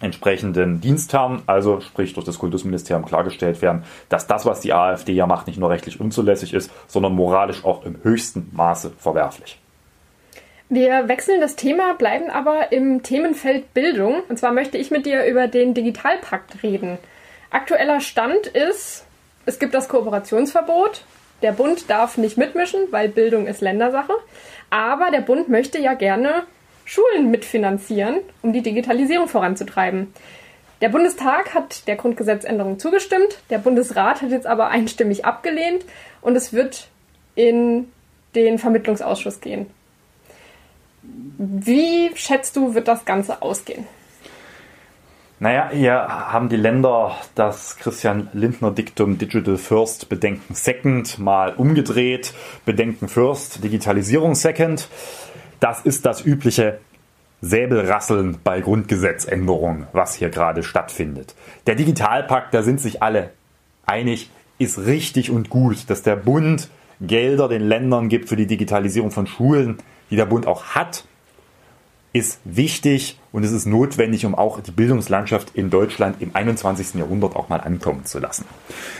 entsprechenden 0.00 0.80
Dienstherren, 0.80 1.42
also 1.46 1.80
sprich 1.80 2.14
durch 2.14 2.24
das 2.24 2.38
Kultusministerium 2.38 3.04
klargestellt 3.04 3.60
werden, 3.62 3.82
dass 4.08 4.26
das, 4.26 4.46
was 4.46 4.60
die 4.60 4.72
AfD 4.72 5.12
ja 5.12 5.26
macht, 5.26 5.48
nicht 5.48 5.58
nur 5.58 5.70
rechtlich 5.70 6.00
unzulässig 6.00 6.54
ist, 6.54 6.70
sondern 6.86 7.14
moralisch 7.14 7.64
auch 7.64 7.84
im 7.84 8.02
höchsten 8.02 8.50
Maße 8.52 8.92
verwerflich. 8.96 9.60
Wir 10.70 11.08
wechseln 11.08 11.40
das 11.40 11.56
Thema, 11.56 11.94
bleiben 11.94 12.28
aber 12.28 12.72
im 12.72 13.02
Themenfeld 13.02 13.72
Bildung. 13.72 14.22
Und 14.28 14.38
zwar 14.38 14.52
möchte 14.52 14.76
ich 14.76 14.90
mit 14.90 15.06
dir 15.06 15.24
über 15.24 15.48
den 15.48 15.72
Digitalpakt 15.72 16.62
reden. 16.62 16.98
Aktueller 17.50 18.00
Stand 18.00 18.46
ist, 18.48 19.06
es 19.46 19.58
gibt 19.58 19.72
das 19.72 19.88
Kooperationsverbot. 19.88 21.04
Der 21.40 21.52
Bund 21.52 21.88
darf 21.88 22.18
nicht 22.18 22.36
mitmischen, 22.36 22.80
weil 22.90 23.08
Bildung 23.08 23.46
ist 23.46 23.62
Ländersache. 23.62 24.12
Aber 24.68 25.10
der 25.10 25.22
Bund 25.22 25.48
möchte 25.48 25.78
ja 25.78 25.94
gerne 25.94 26.42
Schulen 26.84 27.30
mitfinanzieren, 27.30 28.20
um 28.42 28.52
die 28.52 28.62
Digitalisierung 28.62 29.28
voranzutreiben. 29.28 30.12
Der 30.82 30.90
Bundestag 30.90 31.54
hat 31.54 31.88
der 31.88 31.96
Grundgesetzänderung 31.96 32.78
zugestimmt, 32.78 33.38
der 33.50 33.58
Bundesrat 33.58 34.22
hat 34.22 34.30
jetzt 34.30 34.46
aber 34.46 34.68
einstimmig 34.68 35.24
abgelehnt 35.24 35.84
und 36.20 36.36
es 36.36 36.52
wird 36.52 36.88
in 37.34 37.90
den 38.34 38.58
Vermittlungsausschuss 38.58 39.40
gehen. 39.40 39.66
Wie 41.02 42.10
schätzt 42.14 42.56
du, 42.56 42.74
wird 42.74 42.88
das 42.88 43.04
Ganze 43.04 43.42
ausgehen? 43.42 43.86
Naja, 45.40 45.70
hier 45.72 45.94
haben 45.94 46.48
die 46.48 46.56
Länder 46.56 47.16
das 47.36 47.76
Christian 47.76 48.28
Lindner 48.32 48.72
Diktum 48.72 49.18
Digital 49.18 49.56
First, 49.56 50.08
Bedenken 50.08 50.54
Second 50.54 51.20
mal 51.20 51.54
umgedreht. 51.54 52.34
Bedenken 52.64 53.06
First, 53.06 53.62
Digitalisierung 53.62 54.34
Second. 54.34 54.88
Das 55.60 55.82
ist 55.82 56.04
das 56.06 56.24
übliche 56.24 56.80
Säbelrasseln 57.40 58.38
bei 58.42 58.60
Grundgesetzänderungen, 58.60 59.86
was 59.92 60.16
hier 60.16 60.28
gerade 60.28 60.64
stattfindet. 60.64 61.36
Der 61.68 61.76
Digitalpakt, 61.76 62.52
da 62.52 62.62
sind 62.62 62.80
sich 62.80 63.00
alle 63.00 63.30
einig, 63.86 64.30
ist 64.58 64.86
richtig 64.86 65.30
und 65.30 65.50
gut, 65.50 65.88
dass 65.88 66.02
der 66.02 66.16
Bund 66.16 66.68
Gelder 67.00 67.48
den 67.48 67.62
Ländern 67.62 68.08
gibt 68.08 68.28
für 68.28 68.34
die 68.34 68.48
Digitalisierung 68.48 69.12
von 69.12 69.28
Schulen 69.28 69.78
die 70.10 70.16
der 70.16 70.26
Bund 70.26 70.46
auch 70.46 70.74
hat, 70.74 71.04
ist 72.12 72.40
wichtig 72.44 73.18
und 73.32 73.44
es 73.44 73.52
ist 73.52 73.66
notwendig, 73.66 74.24
um 74.24 74.34
auch 74.34 74.60
die 74.60 74.70
Bildungslandschaft 74.70 75.50
in 75.54 75.70
Deutschland 75.70 76.20
im 76.20 76.34
21. 76.34 76.94
Jahrhundert 76.94 77.36
auch 77.36 77.48
mal 77.48 77.60
ankommen 77.60 78.04
zu 78.04 78.18
lassen. 78.18 78.44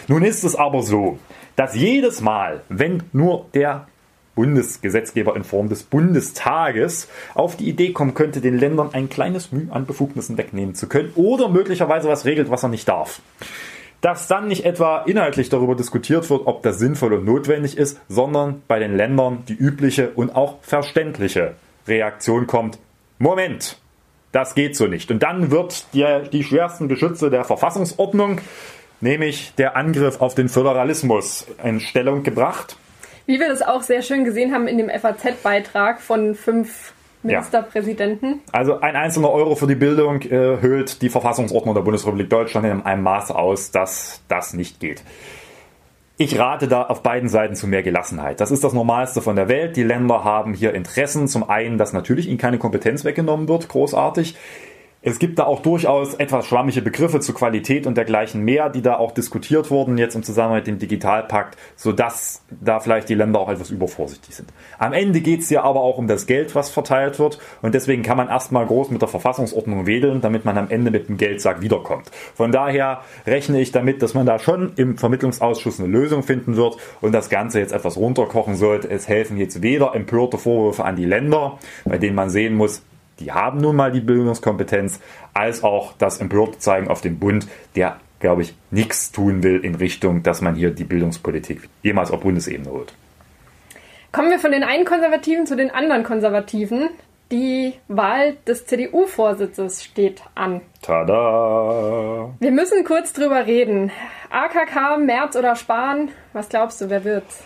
Nun 0.09 0.23
ist 0.23 0.45
es 0.45 0.55
aber 0.55 0.83
so, 0.83 1.19
dass 1.57 1.75
jedes 1.75 2.21
Mal, 2.21 2.63
wenn 2.69 3.03
nur 3.13 3.47
der 3.55 3.87
Bundesgesetzgeber 4.35 5.35
in 5.35 5.43
Form 5.43 5.69
des 5.69 5.83
Bundestages 5.83 7.09
auf 7.35 7.57
die 7.57 7.69
Idee 7.69 7.93
kommen 7.93 8.15
könnte, 8.15 8.41
den 8.41 8.57
Ländern 8.57 8.91
ein 8.93 9.09
kleines 9.09 9.51
Mühe 9.51 9.73
an 9.73 9.85
Befugnissen 9.85 10.39
wegnehmen 10.39 10.77
zu 10.77 10.87
können 10.87 11.11
oder 11.17 11.49
möglicherweise 11.49 12.09
was 12.09 12.25
regelt, 12.25 12.49
was 12.49 12.63
er 12.63 12.69
nicht 12.69 12.89
darf. 12.89 13.21
Dass 14.01 14.29
dann 14.29 14.47
nicht 14.47 14.65
etwa 14.65 15.03
inhaltlich 15.03 15.49
darüber 15.49 15.75
diskutiert 15.75 16.29
wird, 16.31 16.47
ob 16.47 16.63
das 16.63 16.79
sinnvoll 16.79 17.15
und 17.15 17.25
notwendig 17.25 17.77
ist, 17.77 18.01
sondern 18.09 18.63
bei 18.69 18.79
den 18.79 18.97
Ländern 18.97 19.45
die 19.49 19.55
übliche 19.55 20.11
und 20.11 20.37
auch 20.37 20.59
verständliche 20.63 21.55
Reaktion 21.89 22.47
kommt, 22.47 22.79
Moment, 23.19 23.79
das 24.31 24.55
geht 24.55 24.77
so 24.77 24.87
nicht. 24.87 25.11
Und 25.11 25.23
dann 25.23 25.51
wird 25.51 25.93
die, 25.95 26.05
die 26.33 26.45
schwersten 26.45 26.89
Geschütze 26.89 27.31
der 27.31 27.45
Verfassungsordnung, 27.45 28.41
nämlich 29.01 29.55
der 29.57 29.77
Angriff 29.77 30.21
auf 30.21 30.35
den 30.35 30.49
Föderalismus, 30.49 31.47
in 31.65 31.81
Stellung 31.81 32.23
gebracht. 32.23 32.77
Wie 33.27 33.41
wir 33.41 33.49
das 33.49 33.63
auch 33.63 33.83
sehr 33.83 34.03
schön 34.03 34.25
gesehen 34.25 34.55
haben 34.55 34.69
in 34.69 34.79
dem 34.79 34.89
FAZ-Beitrag 34.89 36.01
von 36.01 36.35
fünf 36.35 36.93
Ministerpräsidenten. 37.37 38.27
Ja. 38.27 38.53
Also 38.53 38.81
ein 38.81 38.97
einzelner 38.97 39.31
Euro 39.31 39.55
für 39.55 39.67
die 39.67 39.75
Bildung 39.75 40.23
äh, 40.23 40.61
höhlt 40.61 41.03
die 41.03 41.09
Verfassungsordnung 41.09 41.75
der 41.75 41.83
Bundesrepublik 41.83 42.29
Deutschland 42.29 42.67
in 42.67 42.83
einem 42.83 43.03
Maß 43.03 43.31
aus, 43.31 43.71
dass 43.71 44.23
das 44.29 44.55
nicht 44.55 44.81
geht. 44.81 45.03
Ich 46.21 46.37
rate 46.37 46.67
da 46.67 46.83
auf 46.83 47.05
beiden 47.05 47.29
Seiten 47.29 47.55
zu 47.55 47.69
mehr 47.69 47.85
Gelassenheit. 47.85 48.41
Das 48.41 48.51
ist 48.51 48.65
das 48.65 48.73
Normalste 48.73 49.23
von 49.23 49.37
der 49.37 49.49
Welt. 49.49 49.77
Die 49.77 49.85
Länder 49.85 50.25
haben 50.25 50.53
hier 50.53 50.75
Interessen. 50.75 51.29
Zum 51.29 51.49
einen, 51.49 51.79
dass 51.79 51.93
natürlich 51.93 52.29
ihnen 52.29 52.39
keine 52.39 52.59
Kompetenz 52.59 53.05
weggenommen 53.05 53.49
wird, 53.49 53.69
großartig. 53.69 54.35
Es 55.01 55.21
gibt 55.21 55.39
da 55.39 55.45
auch 55.45 55.63
durchaus 55.63 56.15
etwas 56.15 56.47
schlammige 56.47 56.83
Begriffe 56.83 57.21
zu 57.21 57.33
Qualität 57.33 57.87
und 57.87 57.97
dergleichen 57.97 58.43
mehr, 58.43 58.69
die 58.69 58.83
da 58.83 58.97
auch 58.97 59.13
diskutiert 59.13 59.71
wurden 59.71 59.97
jetzt 59.97 60.17
im 60.17 60.25
Zusammenhang 60.25 60.59
mit 60.59 60.67
dem 60.67 60.81
Digitalpakt, 60.81 61.57
sodass 61.77 62.43
da 62.51 62.81
vielleicht 62.81 63.09
die 63.09 63.15
Länder 63.15 63.39
auch 63.39 63.49
etwas 63.49 63.71
übervorsichtig 63.71 64.35
sind. 64.35 64.53
Am 64.77 64.93
Ende 64.93 65.21
geht 65.21 65.43
es 65.43 65.51
ja 65.51 65.63
aber 65.63 65.83
auch 65.83 65.99
um 65.99 66.09
das 66.09 66.27
Geld, 66.27 66.57
was 66.57 66.71
verteilt 66.71 67.21
wird 67.21 67.39
und 67.63 67.77
deswegen 67.77 68.03
kann 68.03 68.17
man 68.17 68.27
erstmal 68.27 68.67
groß 68.67 68.91
mit 68.91 69.01
der 69.01 69.09
Verfassungsordnung 69.09 69.87
wedeln, 69.87 70.21
damit 70.21 70.45
man 70.45 70.59
am 70.59 70.69
Ende 70.69 70.91
mit 70.91 71.09
dem 71.09 71.17
Geldsack 71.17 71.61
wiederkommt. 71.61 72.11
Von 72.35 72.51
daher 72.51 73.03
rechne 73.25 73.61
ich 73.61 73.71
damit, 73.71 74.03
dass 74.03 74.15
man 74.15 74.27
da 74.27 74.41
schon 74.41 74.73
im 74.75 74.99
Vermittlungsausschuss 74.99 75.79
eine 75.79 75.89
Lösung 75.89 76.25
finden 76.25 76.57
wird 76.57 76.77
und 77.01 77.13
das 77.13 77.31
Ganze 77.31 77.61
jetzt 77.61 77.73
etwas 77.73 77.97
runterkochen 77.97 78.57
sollte. 78.57 78.91
Es 78.91 79.07
helfen 79.07 79.37
jetzt 79.37 79.63
weder 79.63 79.95
empörte 79.95 80.39
Vorwürfe 80.39 80.85
an 80.85 80.97
die 80.97 81.05
Länder, 81.05 81.61
bei 81.85 81.99
denen 81.99 82.17
man 82.17 82.31
sehen 82.31 82.57
muss, 82.57 82.83
die 83.21 83.33
haben 83.33 83.61
nun 83.61 83.77
mal 83.77 83.93
die 83.93 84.01
Bildungskompetenz, 84.01 85.01
als 85.35 85.63
auch 85.63 85.93
das 85.99 86.21
empörte 86.21 86.59
Zeigen 86.59 86.89
auf 86.89 87.01
den 87.01 87.19
Bund, 87.19 87.47
der, 87.77 87.99
glaube 88.21 88.43
ich, 88.43 88.55
nichts 88.71 89.13
tun 89.13 89.43
will 89.43 89.65
in 89.65 89.75
Richtung, 89.75 90.23
dass 90.23 90.41
man 90.41 90.55
hier 90.55 90.71
die 90.71 90.85
Bildungspolitik 90.85 91.69
jemals 91.83 92.11
auf 92.11 92.21
Bundesebene 92.21 92.71
holt. 92.71 92.93
Kommen 94.13 94.31
wir 94.31 94.39
von 94.39 94.53
den 94.53 94.65
einen 94.65 94.85
Konservativen 94.85 95.47
zu 95.47 95.57
den 95.57 95.71
anderen 95.71 96.03
Konservativen. 96.03 96.89
Die 97.31 97.75
Wahl 97.89 98.37
des 98.47 98.65
CDU-Vorsitzes 98.65 99.85
steht 99.85 100.23
an. 100.35 100.63
Tada! 100.81 102.31
Wir 102.41 102.51
müssen 102.51 102.85
kurz 102.85 103.13
drüber 103.13 103.47
reden. 103.47 103.93
AKK, 104.31 104.97
Merz 104.99 105.37
oder 105.37 105.55
Spahn? 105.55 106.09
Was 106.33 106.49
glaubst 106.49 106.81
du, 106.81 106.89
wer 106.89 107.05
wird's? 107.05 107.45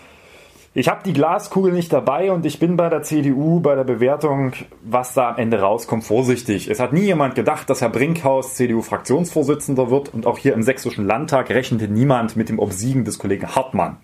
Ich 0.75 0.87
habe 0.87 1.01
die 1.05 1.13
Glaskugel 1.13 1.71
nicht 1.71 1.93
dabei 1.93 2.31
und 2.31 2.47
ich 2.47 2.57
bin 2.57 2.77
bei 2.77 2.89
der 2.89 3.03
CDU 3.03 3.59
bei 3.59 3.75
der 3.75 3.83
Bewertung, 3.83 4.53
was 4.81 5.13
da 5.13 5.29
am 5.29 5.37
Ende 5.37 5.59
rauskommt, 5.59 6.03
vorsichtig. 6.03 6.67
Es 6.67 6.79
hat 6.79 6.93
nie 6.93 7.03
jemand 7.03 7.35
gedacht, 7.35 7.69
dass 7.69 7.81
Herr 7.81 7.89
Brinkhaus 7.89 8.55
CDU-Fraktionsvorsitzender 8.55 9.91
wird 9.91 10.11
und 10.11 10.25
auch 10.25 10.39
hier 10.39 10.55
im 10.55 10.63
Sächsischen 10.63 11.05
Landtag 11.05 11.51
rechnete 11.51 11.87
niemand 11.87 12.35
mit 12.35 12.49
dem 12.49 12.57
Obsiegen 12.57 13.05
des 13.05 13.19
Kollegen 13.19 13.55
Hartmann. 13.55 13.97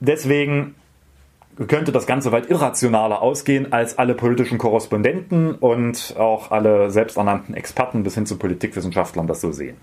Deswegen 0.00 0.74
könnte 1.68 1.92
das 1.92 2.06
Ganze 2.06 2.32
weit 2.32 2.50
irrationaler 2.50 3.22
ausgehen, 3.22 3.72
als 3.72 3.96
alle 3.96 4.14
politischen 4.14 4.58
Korrespondenten 4.58 5.54
und 5.54 6.16
auch 6.18 6.50
alle 6.50 6.90
selbsternannten 6.90 7.54
Experten 7.54 8.02
bis 8.02 8.14
hin 8.14 8.26
zu 8.26 8.36
Politikwissenschaftlern 8.36 9.28
das 9.28 9.40
so 9.40 9.52
sehen. 9.52 9.76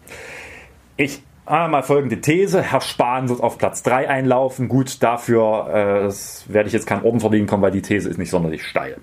Ich 0.97 1.23
Einmal 1.45 1.83
folgende 1.83 2.21
These. 2.21 2.61
Herr 2.61 2.81
Spahn 2.81 3.27
wird 3.27 3.41
auf 3.41 3.57
Platz 3.57 3.83
3 3.83 4.07
einlaufen. 4.07 4.67
Gut, 4.67 5.01
dafür 5.01 5.67
äh, 6.09 6.53
werde 6.53 6.67
ich 6.67 6.73
jetzt 6.73 6.85
keinen 6.85 7.03
Orden 7.03 7.19
verdienen 7.19 7.47
kommen, 7.47 7.63
weil 7.63 7.71
die 7.71 7.81
These 7.81 8.09
ist 8.09 8.17
nicht 8.17 8.29
sonderlich 8.29 8.65
steil. 8.65 8.97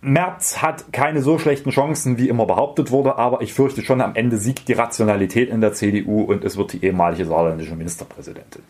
Merz 0.00 0.62
hat 0.62 0.92
keine 0.92 1.22
so 1.22 1.38
schlechten 1.38 1.70
Chancen, 1.70 2.18
wie 2.18 2.28
immer 2.28 2.46
behauptet 2.46 2.90
wurde, 2.92 3.18
aber 3.18 3.42
ich 3.42 3.52
fürchte 3.52 3.82
schon, 3.82 4.00
am 4.00 4.14
Ende 4.14 4.36
siegt 4.38 4.68
die 4.68 4.72
Rationalität 4.72 5.50
in 5.50 5.60
der 5.60 5.72
CDU 5.72 6.22
und 6.22 6.44
es 6.44 6.56
wird 6.56 6.72
die 6.72 6.84
ehemalige 6.84 7.24
saarländische 7.24 7.74
Ministerpräsidentin. 7.74 8.62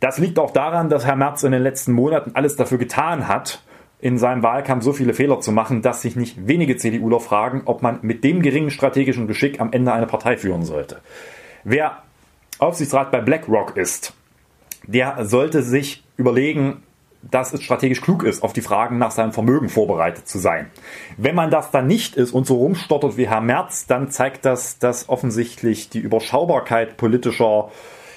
Das 0.00 0.18
liegt 0.18 0.38
auch 0.38 0.50
daran, 0.50 0.90
dass 0.90 1.06
Herr 1.06 1.16
Merz 1.16 1.44
in 1.44 1.52
den 1.52 1.62
letzten 1.62 1.92
Monaten 1.92 2.32
alles 2.34 2.56
dafür 2.56 2.78
getan 2.78 3.28
hat, 3.28 3.62
in 4.04 4.18
seinem 4.18 4.42
Wahlkampf 4.42 4.84
so 4.84 4.92
viele 4.92 5.14
Fehler 5.14 5.40
zu 5.40 5.50
machen, 5.50 5.80
dass 5.80 6.02
sich 6.02 6.14
nicht 6.14 6.46
wenige 6.46 6.76
CDUler 6.76 7.20
fragen, 7.20 7.62
ob 7.64 7.80
man 7.80 8.00
mit 8.02 8.22
dem 8.22 8.42
geringen 8.42 8.70
strategischen 8.70 9.26
Geschick 9.26 9.62
am 9.62 9.72
Ende 9.72 9.94
eine 9.94 10.06
Partei 10.06 10.36
führen 10.36 10.62
sollte. 10.62 11.00
Wer 11.64 12.02
Aufsichtsrat 12.58 13.10
bei 13.10 13.22
BlackRock 13.22 13.78
ist, 13.78 14.12
der 14.86 15.24
sollte 15.24 15.62
sich 15.62 16.04
überlegen, 16.18 16.82
dass 17.22 17.54
es 17.54 17.62
strategisch 17.62 18.02
klug 18.02 18.24
ist, 18.24 18.42
auf 18.42 18.52
die 18.52 18.60
Fragen 18.60 18.98
nach 18.98 19.10
seinem 19.10 19.32
Vermögen 19.32 19.70
vorbereitet 19.70 20.28
zu 20.28 20.38
sein. 20.38 20.66
Wenn 21.16 21.34
man 21.34 21.50
das 21.50 21.70
dann 21.70 21.86
nicht 21.86 22.14
ist 22.14 22.32
und 22.32 22.46
so 22.46 22.56
rumstottert 22.56 23.16
wie 23.16 23.26
Herr 23.26 23.40
Merz, 23.40 23.86
dann 23.86 24.10
zeigt 24.10 24.44
das, 24.44 24.78
dass 24.78 25.08
offensichtlich 25.08 25.88
die 25.88 26.00
Überschaubarkeit 26.00 26.98
politischer 26.98 27.70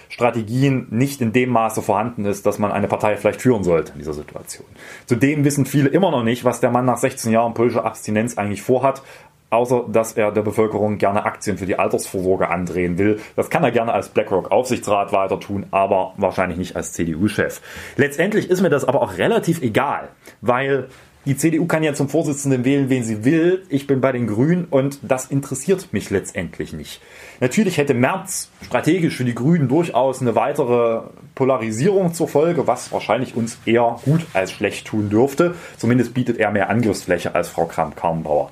Strategien 0.10 0.88
nicht 0.90 1.22
in 1.22 1.34
dem 1.34 1.50
Maße 1.50 1.82
vorhanden 1.82 2.26
ist, 2.26 2.46
dass 2.46 2.60
man 2.60 2.72
eine 2.72 2.88
Partei 2.88 3.18
vielleicht 3.18 3.42
führen 3.42 3.64
sollte 3.64 3.94
in 3.94 4.00
dieser 4.00 4.14
Situation. 4.14 4.68
Zudem 5.06 5.44
wissen 5.44 5.66
viele 5.66 5.90
immer 5.90 6.12
noch 6.12 6.24
nicht, 6.24 6.46
was 6.46 6.60
der 6.60 6.72
Mann 6.72 6.86
nach 6.86 6.98
16 6.98 7.32
Jahren 7.32 7.54
politischer 7.54 7.86
Abstinenz 7.86 8.38
eigentlich 8.38 8.62
vorhat, 8.62 9.02
außer 9.50 9.86
dass 9.88 10.14
er 10.14 10.32
der 10.32 10.42
Bevölkerung 10.42 10.98
gerne 10.98 11.26
Aktien 11.26 11.58
für 11.58 11.66
die 11.66 11.80
Altersvorsorge 11.80 12.50
andrehen 12.50 12.98
will. 12.98 13.20
Das 13.36 13.50
kann 13.50 13.64
er 13.64 13.72
gerne 13.72 13.94
als 13.94 14.10
BlackRock-Aufsichtsrat 14.10 15.14
weiter 15.14 15.40
tun, 15.40 15.66
aber 15.72 16.14
wahrscheinlich 16.18 16.58
nicht 16.58 16.76
als 16.76 16.94
CDU-Chef. 16.94 17.62
Letztendlich 17.96 18.50
ist 18.50 18.62
mir 18.62 18.70
das 18.70 18.86
aber 18.86 19.02
auch 19.02 19.18
relativ 19.18 19.62
egal, 19.62 20.10
weil 20.42 20.88
die 21.28 21.36
CDU 21.36 21.66
kann 21.66 21.84
ja 21.84 21.94
zum 21.94 22.08
Vorsitzenden 22.08 22.64
wählen, 22.64 22.90
wen 22.90 23.04
sie 23.04 23.26
will. 23.26 23.66
Ich 23.68 23.86
bin 23.86 24.00
bei 24.00 24.14
den 24.14 24.28
Grünen 24.28 24.64
und 24.64 25.00
das 25.02 25.26
interessiert 25.26 25.92
mich 25.92 26.10
letztendlich 26.10 26.72
nicht. 26.72 27.02
Natürlich 27.42 27.78
hätte 27.78 27.94
Merz 27.94 28.50
strategisch 28.66 29.18
für 29.18 29.26
die 29.26 29.36
Grünen 29.36 29.68
durchaus 29.68 30.22
eine 30.22 30.36
weitere 30.36 31.02
Polarisierung 31.36 32.14
zur 32.14 32.30
Folge, 32.30 32.66
was 32.66 32.94
wahrscheinlich 32.94 33.36
uns 33.36 33.58
eher 33.66 34.00
gut 34.06 34.26
als 34.34 34.54
schlecht 34.54 34.88
tun 34.88 35.10
dürfte. 35.10 35.56
Zumindest 35.76 36.14
bietet 36.14 36.38
er 36.38 36.50
mehr 36.52 36.70
Angriffsfläche 36.70 37.36
als 37.36 37.50
Frau 37.50 37.66
Kramp-Karrenbauer. 37.66 38.50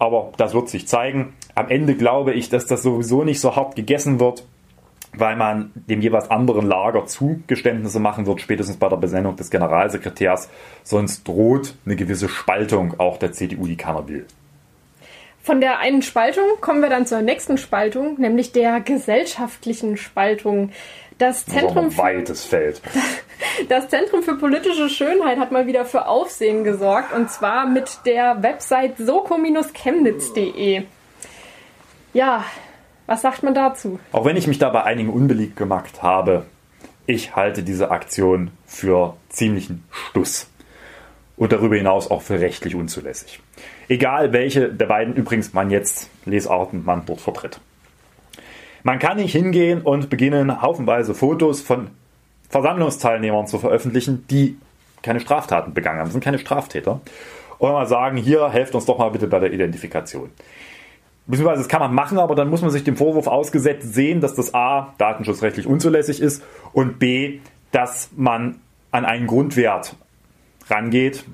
Aber 0.00 0.32
das 0.36 0.54
wird 0.54 0.68
sich 0.68 0.88
zeigen. 0.88 1.34
Am 1.54 1.68
Ende 1.68 1.94
glaube 1.94 2.32
ich, 2.32 2.48
dass 2.48 2.66
das 2.66 2.82
sowieso 2.82 3.22
nicht 3.22 3.38
so 3.38 3.54
hart 3.54 3.76
gegessen 3.76 4.18
wird 4.18 4.42
weil 5.16 5.36
man 5.36 5.72
dem 5.74 6.00
jeweils 6.00 6.30
anderen 6.30 6.66
Lager 6.66 7.06
Zugeständnisse 7.06 8.00
machen 8.00 8.26
wird, 8.26 8.40
spätestens 8.40 8.76
bei 8.76 8.88
der 8.88 8.96
Besendung 8.96 9.36
des 9.36 9.50
Generalsekretärs. 9.50 10.48
Sonst 10.82 11.26
droht 11.28 11.74
eine 11.84 11.96
gewisse 11.96 12.28
Spaltung 12.28 12.98
auch 12.98 13.18
der 13.18 13.32
CDU, 13.32 13.66
die 13.66 13.76
keiner 13.76 14.08
will. 14.08 14.26
Von 15.42 15.60
der 15.60 15.80
einen 15.80 16.02
Spaltung 16.02 16.44
kommen 16.60 16.82
wir 16.82 16.88
dann 16.88 17.04
zur 17.04 17.20
nächsten 17.20 17.58
Spaltung, 17.58 18.20
nämlich 18.20 18.52
der 18.52 18.80
gesellschaftlichen 18.80 19.96
Spaltung. 19.96 20.70
Das 21.18 21.46
Zentrum, 21.46 21.86
das 21.86 21.98
weites 21.98 22.44
Feld. 22.44 22.80
das 23.68 23.88
Zentrum 23.88 24.22
für 24.22 24.36
politische 24.36 24.88
Schönheit 24.88 25.38
hat 25.38 25.52
mal 25.52 25.66
wieder 25.66 25.84
für 25.84 26.06
Aufsehen 26.06 26.64
gesorgt 26.64 27.12
und 27.12 27.30
zwar 27.30 27.66
mit 27.66 27.98
der 28.06 28.42
Website 28.42 28.96
soko-chemnitz.de. 28.98 30.84
Ja, 32.14 32.44
was 33.12 33.20
sagt 33.20 33.42
man 33.42 33.54
dazu? 33.54 34.00
Auch 34.10 34.24
wenn 34.24 34.38
ich 34.38 34.46
mich 34.46 34.58
da 34.58 34.70
bei 34.70 34.84
einigen 34.84 35.10
unbeliebt 35.10 35.54
gemacht 35.54 36.02
habe, 36.02 36.46
ich 37.04 37.36
halte 37.36 37.62
diese 37.62 37.90
Aktion 37.90 38.52
für 38.64 39.16
ziemlichen 39.28 39.84
Stuss. 39.90 40.48
Und 41.36 41.52
darüber 41.52 41.76
hinaus 41.76 42.10
auch 42.10 42.22
für 42.22 42.40
rechtlich 42.40 42.74
unzulässig. 42.74 43.40
Egal 43.88 44.32
welche 44.32 44.72
der 44.72 44.86
beiden 44.86 45.14
übrigens 45.14 45.52
man 45.52 45.70
jetzt 45.70 46.08
Lesarten 46.24 46.84
man 46.84 47.04
dort 47.04 47.20
vertritt. 47.20 47.60
Man 48.82 48.98
kann 48.98 49.18
nicht 49.18 49.32
hingehen 49.32 49.82
und 49.82 50.08
beginnen, 50.08 50.62
haufenweise 50.62 51.14
Fotos 51.14 51.60
von 51.60 51.90
Versammlungsteilnehmern 52.48 53.46
zu 53.46 53.58
veröffentlichen, 53.58 54.26
die 54.30 54.56
keine 55.02 55.20
Straftaten 55.20 55.74
begangen 55.74 55.98
haben. 55.98 56.06
Das 56.06 56.12
sind 56.12 56.24
keine 56.24 56.38
Straftäter. 56.38 57.00
Und 57.58 57.72
mal 57.72 57.86
sagen, 57.86 58.16
hier 58.16 58.48
helft 58.48 58.74
uns 58.74 58.86
doch 58.86 58.98
mal 58.98 59.10
bitte 59.10 59.26
bei 59.26 59.38
der 59.38 59.52
Identifikation. 59.52 60.30
Beziehungsweise 61.26 61.62
das 61.62 61.68
kann 61.68 61.80
man 61.80 61.94
machen, 61.94 62.18
aber 62.18 62.34
dann 62.34 62.50
muss 62.50 62.62
man 62.62 62.70
sich 62.70 62.84
dem 62.84 62.96
Vorwurf 62.96 63.26
ausgesetzt 63.26 63.94
sehen, 63.94 64.20
dass 64.20 64.34
das 64.34 64.54
A 64.54 64.94
datenschutzrechtlich 64.98 65.66
unzulässig 65.66 66.20
ist 66.20 66.42
und 66.72 66.98
B, 66.98 67.38
dass 67.70 68.10
man 68.16 68.60
an 68.90 69.04
einen 69.04 69.26
Grundwert 69.26 69.96
rangeht, 70.68 71.24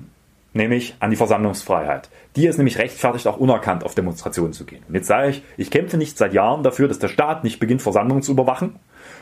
nämlich 0.53 0.95
an 0.99 1.09
die 1.09 1.15
Versammlungsfreiheit. 1.15 2.09
Die 2.35 2.45
ist 2.45 2.57
nämlich 2.57 2.77
rechtfertigt, 2.77 3.27
auch 3.27 3.37
unerkannt 3.37 3.83
auf 3.83 3.95
Demonstrationen 3.95 4.53
zu 4.53 4.65
gehen. 4.65 4.83
Und 4.87 4.95
jetzt 4.95 5.07
sage 5.07 5.29
ich, 5.29 5.43
ich 5.57 5.71
kämpfe 5.71 5.97
nicht 5.97 6.17
seit 6.17 6.33
Jahren 6.33 6.63
dafür, 6.63 6.87
dass 6.87 6.99
der 6.99 7.07
Staat 7.07 7.43
nicht 7.43 7.59
beginnt, 7.59 7.81
Versammlungen 7.81 8.21
zu 8.21 8.31
überwachen 8.31 8.75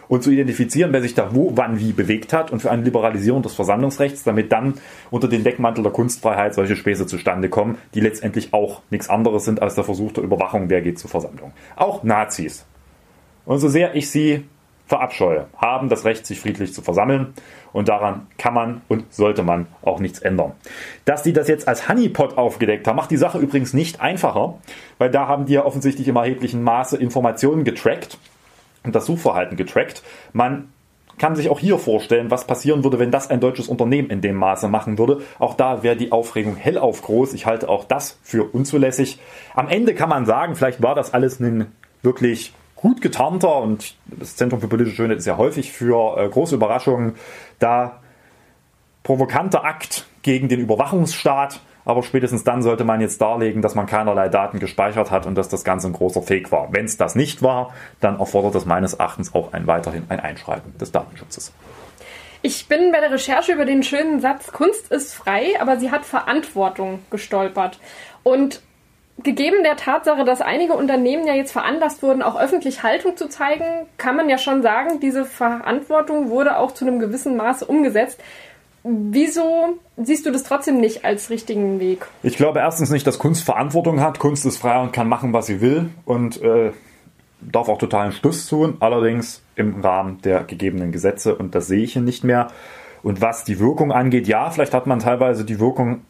und 0.08 0.24
zu 0.24 0.32
identifizieren, 0.32 0.94
wer 0.94 1.02
sich 1.02 1.14
da 1.14 1.34
wo, 1.34 1.52
wann, 1.56 1.80
wie 1.80 1.92
bewegt 1.92 2.34
hat 2.34 2.52
und 2.52 2.62
für 2.62 2.72
eine 2.72 2.84
Liberalisierung 2.84 3.42
des 3.42 3.54
Versammlungsrechts, 3.54 4.24
damit 4.24 4.52
dann 4.52 4.76
unter 5.12 5.28
den 5.28 5.44
Deckmantel 5.44 5.84
der 5.84 5.92
Kunstfreiheit 5.92 6.54
solche 6.54 6.76
Späße 6.76 7.08
zustande 7.08 7.50
kommen, 7.50 7.78
die 7.94 8.00
letztendlich 8.00 8.54
auch 8.54 8.82
nichts 8.90 9.10
anderes 9.10 9.46
sind 9.46 9.62
als 9.62 9.76
der 9.76 9.84
Versuch 9.84 10.12
der 10.12 10.24
Überwachung, 10.24 10.70
wer 10.70 10.82
geht 10.82 11.00
zur 11.00 11.10
Versammlung. 11.10 11.52
Auch 11.76 12.04
Nazis. 12.04 12.66
Und 13.46 13.60
so 13.60 13.68
sehr 13.70 13.96
ich 13.96 14.10
sie 14.10 14.44
verabscheue, 14.88 15.48
haben 15.58 15.90
das 15.90 16.06
Recht, 16.06 16.26
sich 16.26 16.40
friedlich 16.40 16.74
zu 16.74 16.82
versammeln. 16.82 17.34
Und 17.74 17.90
daran 17.90 18.28
kann 18.38 18.54
man 18.54 18.82
und 18.88 19.14
sollte 19.14 19.44
man 19.44 19.68
auch 19.82 20.00
nichts 20.00 20.20
ändern. 20.20 20.54
Dass 21.06 21.24
die 21.24 21.34
das 21.34 21.48
jetzt 21.48 21.68
als 21.68 21.90
Honeypot 21.90 22.38
aufgedeckt 22.38 22.88
haben, 22.88 22.96
macht 22.96 23.12
die 23.12 23.18
Sache 23.18 23.38
übrigens 23.38 23.74
nicht 23.74 24.02
einfacher, 24.02 24.56
weil 24.98 25.12
da 25.12 25.28
haben 25.28 25.46
die 25.46 25.54
ja 25.54 25.66
offensichtlich 25.66 26.08
im 26.08 26.16
erheblichen 26.16 26.64
Maße 26.64 26.98
Informationen 26.98 27.66
getrackt 27.66 28.18
das 28.92 29.06
Suchverhalten 29.06 29.58
getrackt. 29.58 30.04
Man 30.34 30.70
kann 31.18 31.36
sich 31.36 31.50
auch 31.50 31.60
hier 31.60 31.80
vorstellen, 31.80 32.30
was 32.30 32.46
passieren 32.46 32.84
würde, 32.84 33.00
wenn 33.00 33.12
das 33.12 33.30
ein 33.30 33.40
deutsches 33.40 33.68
Unternehmen 33.68 34.10
in 34.10 34.22
dem 34.22 34.36
Maße 34.36 34.68
machen 34.68 34.98
würde. 34.98 35.22
Auch 35.40 35.56
da 35.56 35.84
wäre 35.84 35.96
die 35.96 36.12
Aufregung 36.12 36.56
hellauf 36.56 37.02
groß. 37.02 37.34
Ich 37.34 37.46
halte 37.46 37.70
auch 37.70 37.86
das 37.86 38.20
für 38.22 38.44
unzulässig. 38.44 39.20
Am 39.56 39.68
Ende 39.68 39.96
kann 39.96 40.10
man 40.10 40.26
sagen, 40.26 40.56
vielleicht 40.56 40.82
war 40.82 40.96
das 40.96 41.14
alles 41.14 41.40
ein 41.40 41.72
wirklich 42.04 42.54
gut 42.76 43.02
getarnter 43.02 43.58
und 43.58 43.96
das 44.06 44.36
Zentrum 44.36 44.62
für 44.62 44.68
politische 44.68 44.96
Schönheit 44.96 45.18
ist 45.18 45.26
ja 45.26 45.38
häufig 45.38 45.72
für 45.72 46.18
äh, 46.18 46.30
große 46.30 46.56
Überraschungen 46.56 47.16
da 47.58 48.00
provokanter 49.02 49.66
Akt 49.66 50.06
gegen 50.22 50.48
den 50.48 50.60
Überwachungsstaat. 50.60 51.60
Aber 51.88 52.04
spätestens 52.04 52.44
dann 52.44 52.62
sollte 52.62 52.84
man 52.84 53.00
jetzt 53.00 53.22
darlegen, 53.22 53.62
dass 53.62 53.74
man 53.74 53.86
keinerlei 53.86 54.28
Daten 54.28 54.60
gespeichert 54.60 55.10
hat 55.10 55.26
und 55.26 55.36
dass 55.36 55.48
das 55.48 55.64
Ganze 55.64 55.88
ein 55.88 55.94
großer 55.94 56.22
Fake 56.22 56.52
war. 56.52 56.68
Wenn 56.74 56.84
es 56.84 56.98
das 56.98 57.16
nicht 57.16 57.42
war, 57.42 57.74
dann 58.02 58.20
erfordert 58.20 58.56
das 58.56 58.66
meines 58.66 58.96
Erachtens 58.96 59.34
auch 59.34 59.54
ein 59.54 59.68
weiterhin 59.68 60.04
ein 60.10 60.20
Einschreiten 60.20 60.78
des 60.78 60.92
Datenschutzes. 60.92 61.54
Ich 62.42 62.68
bin 62.68 62.92
bei 62.92 63.00
der 63.00 63.12
Recherche 63.12 63.54
über 63.54 63.64
den 63.64 63.84
schönen 63.84 64.20
Satz 64.20 64.52
Kunst 64.52 64.92
ist 64.92 65.14
frei, 65.14 65.54
aber 65.62 65.78
sie 65.78 65.90
hat 65.90 66.04
Verantwortung 66.04 67.00
gestolpert. 67.10 67.80
Und 68.22 68.62
gegeben 69.24 69.64
der 69.64 69.78
Tatsache, 69.78 70.26
dass 70.26 70.42
einige 70.42 70.74
Unternehmen 70.74 71.26
ja 71.26 71.36
jetzt 71.36 71.54
veranlasst 71.54 72.04
wurden, 72.04 72.22
auch 72.22 72.38
öffentlich 72.38 72.84
Haltung 72.84 73.16
zu 73.16 73.30
zeigen, 73.30 73.88
kann 73.98 74.18
man 74.18 74.28
ja 74.28 74.38
schon 74.38 74.62
sagen, 74.62 75.00
diese 75.00 75.24
Verantwortung 75.24 76.30
wurde 76.30 76.58
auch 76.58 76.74
zu 76.74 76.86
einem 76.86 77.00
gewissen 77.00 77.38
Maße 77.38 77.66
umgesetzt. 77.66 78.20
Wieso 78.88 79.80
siehst 79.98 80.26
du 80.26 80.32
das 80.32 80.44
trotzdem 80.44 80.80
nicht 80.80 81.04
als 81.04 81.30
richtigen 81.30 81.80
Weg? 81.80 82.06
Ich 82.24 82.38
glaube 82.38 82.60
erstens 82.60 82.90
nicht, 82.90 83.06
dass 83.06 83.20
Kunst 83.20 83.44
Verantwortung 83.44 84.00
hat. 84.00 84.20
Kunst 84.20 84.46
ist 84.46 84.58
frei 84.58 84.82
und 84.82 84.94
kann 84.94 85.10
machen, 85.10 85.34
was 85.34 85.48
sie 85.48 85.60
will 85.60 85.90
und 86.06 86.42
äh, 86.42 86.72
darf 87.42 87.68
auch 87.68 87.78
totalen 87.78 88.12
Schluss 88.12 88.48
tun, 88.48 88.78
allerdings 88.80 89.44
im 89.56 89.82
Rahmen 89.82 90.22
der 90.22 90.44
gegebenen 90.44 90.92
Gesetze 90.92 91.36
und 91.36 91.54
das 91.54 91.68
sehe 91.68 91.84
ich 91.84 91.94
hier 91.94 92.02
nicht 92.02 92.24
mehr. 92.24 92.48
Und 93.04 93.22
was 93.22 93.44
die 93.44 93.60
Wirkung 93.60 93.92
angeht, 93.92 94.28
ja, 94.28 94.50
vielleicht 94.50 94.74
hat 94.74 94.88
man 94.88 95.00
teilweise 95.00 95.46
die 95.46 95.60
Wirkung 95.60 96.02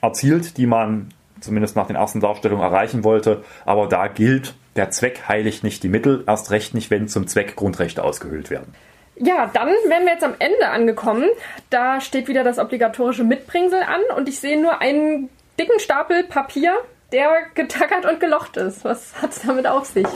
erzielt, 0.00 0.56
die 0.56 0.66
man 0.66 1.08
zumindest 1.40 1.76
nach 1.76 1.86
den 1.86 1.96
ersten 1.96 2.20
Darstellungen 2.20 2.64
erreichen 2.64 3.04
wollte. 3.04 3.42
Aber 3.64 3.88
da 3.88 4.08
gilt, 4.08 4.54
der 4.76 4.90
Zweck 4.90 5.28
heiligt 5.28 5.64
nicht 5.64 5.82
die 5.82 5.88
Mittel, 5.88 6.24
erst 6.26 6.50
recht 6.50 6.74
nicht, 6.74 6.90
wenn 6.90 7.08
zum 7.08 7.26
Zweck 7.26 7.56
Grundrechte 7.56 8.02
ausgehöhlt 8.02 8.50
werden. 8.50 8.74
Ja, 9.16 9.50
dann 9.52 9.68
wären 9.68 10.04
wir 10.04 10.12
jetzt 10.12 10.24
am 10.24 10.34
Ende 10.38 10.68
angekommen. 10.68 11.28
Da 11.70 12.00
steht 12.00 12.28
wieder 12.28 12.44
das 12.44 12.58
obligatorische 12.58 13.24
Mitbringsel 13.24 13.82
an 13.82 14.00
und 14.16 14.28
ich 14.28 14.40
sehe 14.40 14.60
nur 14.60 14.80
einen 14.80 15.28
dicken 15.58 15.78
Stapel 15.78 16.24
Papier, 16.24 16.74
der 17.12 17.30
getackert 17.54 18.06
und 18.06 18.20
gelocht 18.20 18.56
ist. 18.56 18.84
Was 18.84 19.20
hat 19.20 19.30
es 19.30 19.42
damit 19.42 19.66
auf 19.66 19.84
sich? 19.84 20.06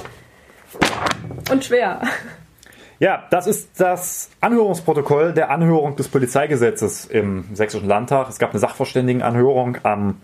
Und 1.51 1.65
schwer. 1.65 2.01
Ja, 2.99 3.27
das 3.31 3.47
ist 3.47 3.79
das 3.79 4.31
Anhörungsprotokoll 4.41 5.35
der 5.35 5.51
Anhörung 5.51 5.97
des 5.97 6.09
Polizeigesetzes 6.09 7.05
im 7.05 7.45
Sächsischen 7.55 7.87
Landtag. 7.87 8.31
Es 8.31 8.39
gab 8.39 8.51
eine 8.51 8.59
Sachverständigenanhörung 8.59 9.77
am 9.83 10.23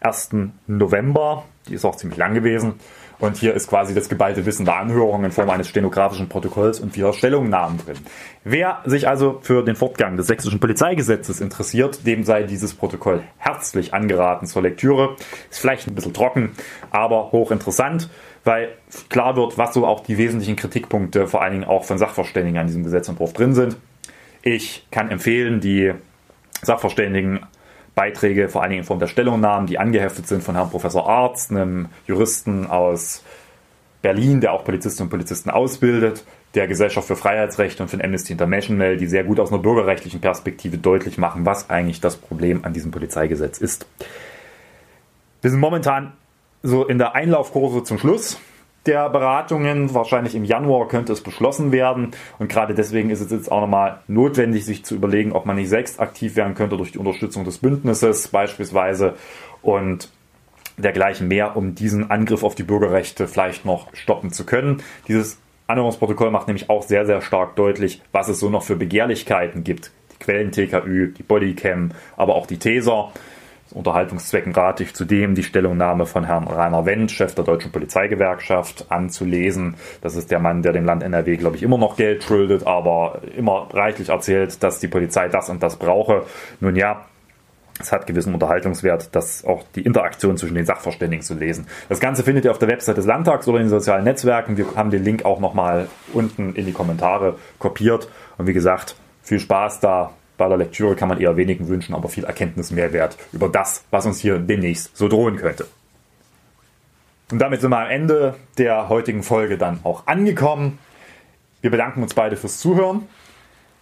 1. 0.00 0.30
November. 0.68 1.44
Die 1.68 1.74
ist 1.74 1.84
auch 1.84 1.96
ziemlich 1.96 2.18
lang 2.18 2.34
gewesen. 2.34 2.78
Und 3.22 3.36
hier 3.36 3.54
ist 3.54 3.68
quasi 3.68 3.94
das 3.94 4.08
geballte 4.08 4.44
Wissen 4.46 4.64
der 4.64 4.78
Anhörung 4.78 5.24
in 5.24 5.30
Form 5.30 5.48
eines 5.48 5.68
stenografischen 5.68 6.28
Protokolls 6.28 6.80
und 6.80 6.92
vierer 6.92 7.12
Stellungnahmen 7.12 7.78
drin. 7.78 7.94
Wer 8.42 8.80
sich 8.84 9.06
also 9.06 9.38
für 9.42 9.62
den 9.62 9.76
Fortgang 9.76 10.16
des 10.16 10.26
sächsischen 10.26 10.58
Polizeigesetzes 10.58 11.40
interessiert, 11.40 12.04
dem 12.04 12.24
sei 12.24 12.42
dieses 12.42 12.74
Protokoll 12.74 13.22
herzlich 13.38 13.94
angeraten 13.94 14.48
zur 14.48 14.62
Lektüre. 14.62 15.14
Ist 15.48 15.60
vielleicht 15.60 15.86
ein 15.86 15.94
bisschen 15.94 16.12
trocken, 16.12 16.50
aber 16.90 17.30
hochinteressant, 17.30 18.10
weil 18.42 18.70
klar 19.08 19.36
wird, 19.36 19.56
was 19.56 19.72
so 19.72 19.86
auch 19.86 20.00
die 20.00 20.18
wesentlichen 20.18 20.56
Kritikpunkte 20.56 21.28
vor 21.28 21.42
allen 21.42 21.52
Dingen 21.52 21.64
auch 21.64 21.84
von 21.84 21.98
Sachverständigen 21.98 22.58
an 22.58 22.66
diesem 22.66 22.82
Gesetzentwurf 22.82 23.34
drin 23.34 23.54
sind. 23.54 23.76
Ich 24.42 24.84
kann 24.90 25.12
empfehlen, 25.12 25.60
die 25.60 25.92
Sachverständigen 26.60 27.46
Beiträge, 27.94 28.48
vor 28.48 28.62
allen 28.62 28.70
Dingen 28.70 28.82
in 28.82 28.86
Form 28.86 28.98
der 28.98 29.06
Stellungnahmen, 29.06 29.66
die 29.66 29.78
angeheftet 29.78 30.26
sind 30.26 30.42
von 30.42 30.54
Herrn 30.54 30.70
Professor 30.70 31.08
Arzt, 31.08 31.50
einem 31.50 31.88
Juristen 32.06 32.66
aus 32.66 33.22
Berlin, 34.00 34.40
der 34.40 34.52
auch 34.52 34.64
Polizistinnen 34.64 35.06
und 35.06 35.10
Polizisten 35.10 35.50
ausbildet, 35.50 36.24
der 36.54 36.66
Gesellschaft 36.66 37.06
für 37.06 37.16
Freiheitsrechte 37.16 37.82
und 37.82 37.88
von 37.88 38.02
Amnesty 38.02 38.32
International, 38.32 38.96
die 38.96 39.06
sehr 39.06 39.24
gut 39.24 39.40
aus 39.40 39.50
einer 39.50 39.62
bürgerrechtlichen 39.62 40.20
Perspektive 40.20 40.78
deutlich 40.78 41.18
machen, 41.18 41.46
was 41.46 41.70
eigentlich 41.70 42.00
das 42.00 42.16
Problem 42.16 42.64
an 42.64 42.72
diesem 42.72 42.90
Polizeigesetz 42.90 43.58
ist. 43.58 43.86
Wir 45.40 45.50
sind 45.50 45.60
momentan 45.60 46.12
so 46.62 46.86
in 46.86 46.98
der 46.98 47.14
Einlaufkurve 47.14 47.84
zum 47.84 47.98
Schluss 47.98 48.38
der 48.86 49.08
Beratungen. 49.10 49.94
Wahrscheinlich 49.94 50.34
im 50.34 50.44
Januar 50.44 50.88
könnte 50.88 51.12
es 51.12 51.20
beschlossen 51.20 51.72
werden. 51.72 52.12
Und 52.38 52.48
gerade 52.48 52.74
deswegen 52.74 53.10
ist 53.10 53.20
es 53.20 53.30
jetzt 53.30 53.50
auch 53.50 53.60
nochmal 53.60 54.00
notwendig, 54.08 54.64
sich 54.64 54.84
zu 54.84 54.94
überlegen, 54.94 55.32
ob 55.32 55.46
man 55.46 55.56
nicht 55.56 55.68
selbst 55.68 56.00
aktiv 56.00 56.36
werden 56.36 56.54
könnte 56.54 56.76
durch 56.76 56.92
die 56.92 56.98
Unterstützung 56.98 57.44
des 57.44 57.58
Bündnisses 57.58 58.28
beispielsweise 58.28 59.14
und 59.62 60.10
dergleichen 60.78 61.28
mehr, 61.28 61.56
um 61.56 61.74
diesen 61.74 62.10
Angriff 62.10 62.42
auf 62.42 62.54
die 62.54 62.62
Bürgerrechte 62.62 63.28
vielleicht 63.28 63.64
noch 63.64 63.94
stoppen 63.94 64.32
zu 64.32 64.44
können. 64.44 64.82
Dieses 65.06 65.38
Anhörungsprotokoll 65.66 66.30
macht 66.30 66.48
nämlich 66.48 66.70
auch 66.70 66.82
sehr, 66.82 67.06
sehr 67.06 67.20
stark 67.20 67.56
deutlich, 67.56 68.02
was 68.12 68.28
es 68.28 68.40
so 68.40 68.50
noch 68.50 68.62
für 68.62 68.76
Begehrlichkeiten 68.76 69.64
gibt. 69.64 69.90
Die 70.12 70.24
Quellen-TKÜ, 70.24 71.12
die 71.12 71.22
Bodycam, 71.22 71.92
aber 72.16 72.34
auch 72.34 72.46
die 72.46 72.58
Taser. 72.58 73.12
Unterhaltungszwecken 73.74 74.52
rate 74.52 74.82
ich 74.82 74.94
zudem 74.94 75.34
die 75.34 75.42
Stellungnahme 75.42 76.06
von 76.06 76.24
Herrn 76.24 76.46
Rainer 76.46 76.86
Wendt, 76.86 77.10
Chef 77.10 77.34
der 77.34 77.44
Deutschen 77.44 77.72
Polizeigewerkschaft, 77.72 78.86
anzulesen. 78.90 79.76
Das 80.00 80.16
ist 80.16 80.30
der 80.30 80.38
Mann, 80.38 80.62
der 80.62 80.72
dem 80.72 80.84
Land 80.84 81.02
NRW, 81.02 81.36
glaube 81.36 81.56
ich, 81.56 81.62
immer 81.62 81.78
noch 81.78 81.96
Geld 81.96 82.24
schuldet, 82.24 82.66
aber 82.66 83.20
immer 83.36 83.68
reichlich 83.72 84.10
erzählt, 84.10 84.62
dass 84.62 84.80
die 84.80 84.88
Polizei 84.88 85.28
das 85.28 85.48
und 85.48 85.62
das 85.62 85.76
brauche. 85.76 86.24
Nun 86.60 86.76
ja, 86.76 87.06
es 87.80 87.90
hat 87.92 88.06
gewissen 88.06 88.34
Unterhaltungswert, 88.34 89.14
das 89.14 89.44
auch 89.44 89.64
die 89.74 89.82
Interaktion 89.82 90.36
zwischen 90.36 90.54
den 90.54 90.66
Sachverständigen 90.66 91.22
zu 91.22 91.34
lesen. 91.34 91.66
Das 91.88 92.00
Ganze 92.00 92.22
findet 92.22 92.44
ihr 92.44 92.50
auf 92.50 92.58
der 92.58 92.68
Website 92.68 92.96
des 92.96 93.06
Landtags 93.06 93.48
oder 93.48 93.58
in 93.58 93.64
den 93.64 93.70
sozialen 93.70 94.04
Netzwerken. 94.04 94.56
Wir 94.56 94.66
haben 94.76 94.90
den 94.90 95.02
Link 95.02 95.24
auch 95.24 95.40
nochmal 95.40 95.88
unten 96.12 96.54
in 96.54 96.66
die 96.66 96.72
Kommentare 96.72 97.36
kopiert. 97.58 98.08
Und 98.38 98.46
wie 98.46 98.52
gesagt, 98.52 98.94
viel 99.22 99.40
Spaß 99.40 99.80
da 99.80 100.12
bei 100.36 100.48
der 100.48 100.56
Lektüre 100.56 100.96
kann 100.96 101.08
man 101.08 101.20
eher 101.20 101.36
wenigen 101.36 101.68
wünschen, 101.68 101.94
aber 101.94 102.08
viel 102.08 102.24
Erkenntnismehrwert 102.24 103.16
über 103.32 103.48
das, 103.48 103.84
was 103.90 104.06
uns 104.06 104.18
hier 104.18 104.38
demnächst 104.38 104.96
so 104.96 105.08
drohen 105.08 105.36
könnte. 105.36 105.66
Und 107.30 107.38
damit 107.38 107.60
sind 107.60 107.70
wir 107.70 107.78
am 107.78 107.90
Ende 107.90 108.34
der 108.58 108.88
heutigen 108.88 109.22
Folge 109.22 109.56
dann 109.56 109.80
auch 109.84 110.06
angekommen. 110.06 110.78
Wir 111.60 111.70
bedanken 111.70 112.02
uns 112.02 112.14
beide 112.14 112.36
fürs 112.36 112.58
Zuhören. 112.58 113.08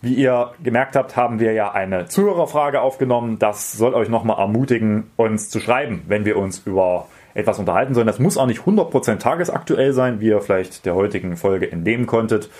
Wie 0.02 0.14
ihr 0.14 0.52
gemerkt 0.62 0.96
habt, 0.96 1.16
haben 1.16 1.40
wir 1.40 1.52
ja 1.52 1.72
eine 1.72 2.06
Zuhörerfrage 2.06 2.80
aufgenommen. 2.80 3.38
Das 3.38 3.72
soll 3.72 3.94
euch 3.94 4.08
nochmal 4.08 4.38
ermutigen, 4.38 5.10
uns 5.16 5.50
zu 5.50 5.60
schreiben, 5.60 6.02
wenn 6.06 6.24
wir 6.24 6.36
uns 6.36 6.60
über 6.64 7.08
etwas 7.34 7.58
unterhalten 7.58 7.94
sollen. 7.94 8.06
Das 8.06 8.18
muss 8.18 8.38
auch 8.38 8.46
nicht 8.46 8.62
100% 8.62 9.18
tagesaktuell 9.18 9.92
sein, 9.92 10.20
wie 10.20 10.28
ihr 10.28 10.40
vielleicht 10.40 10.86
der 10.86 10.94
heutigen 10.94 11.36
Folge 11.36 11.70
entnehmen 11.70 12.06
konntet. 12.06 12.50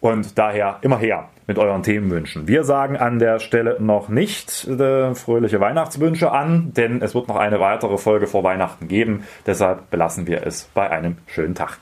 Und 0.00 0.38
daher 0.38 0.78
immer 0.82 0.98
her 0.98 1.28
mit 1.46 1.58
euren 1.58 1.82
Themenwünschen. 1.82 2.48
Wir 2.48 2.64
sagen 2.64 2.96
an 2.96 3.18
der 3.18 3.38
Stelle 3.38 3.76
noch 3.80 4.08
nicht 4.08 4.66
äh, 4.66 5.14
fröhliche 5.14 5.60
Weihnachtswünsche 5.60 6.32
an, 6.32 6.72
denn 6.74 7.02
es 7.02 7.14
wird 7.14 7.28
noch 7.28 7.36
eine 7.36 7.60
weitere 7.60 7.98
Folge 7.98 8.26
vor 8.26 8.42
Weihnachten 8.44 8.88
geben. 8.88 9.24
Deshalb 9.46 9.90
belassen 9.90 10.26
wir 10.26 10.46
es 10.46 10.68
bei 10.74 10.90
einem 10.90 11.18
schönen 11.26 11.54
Tag. 11.54 11.78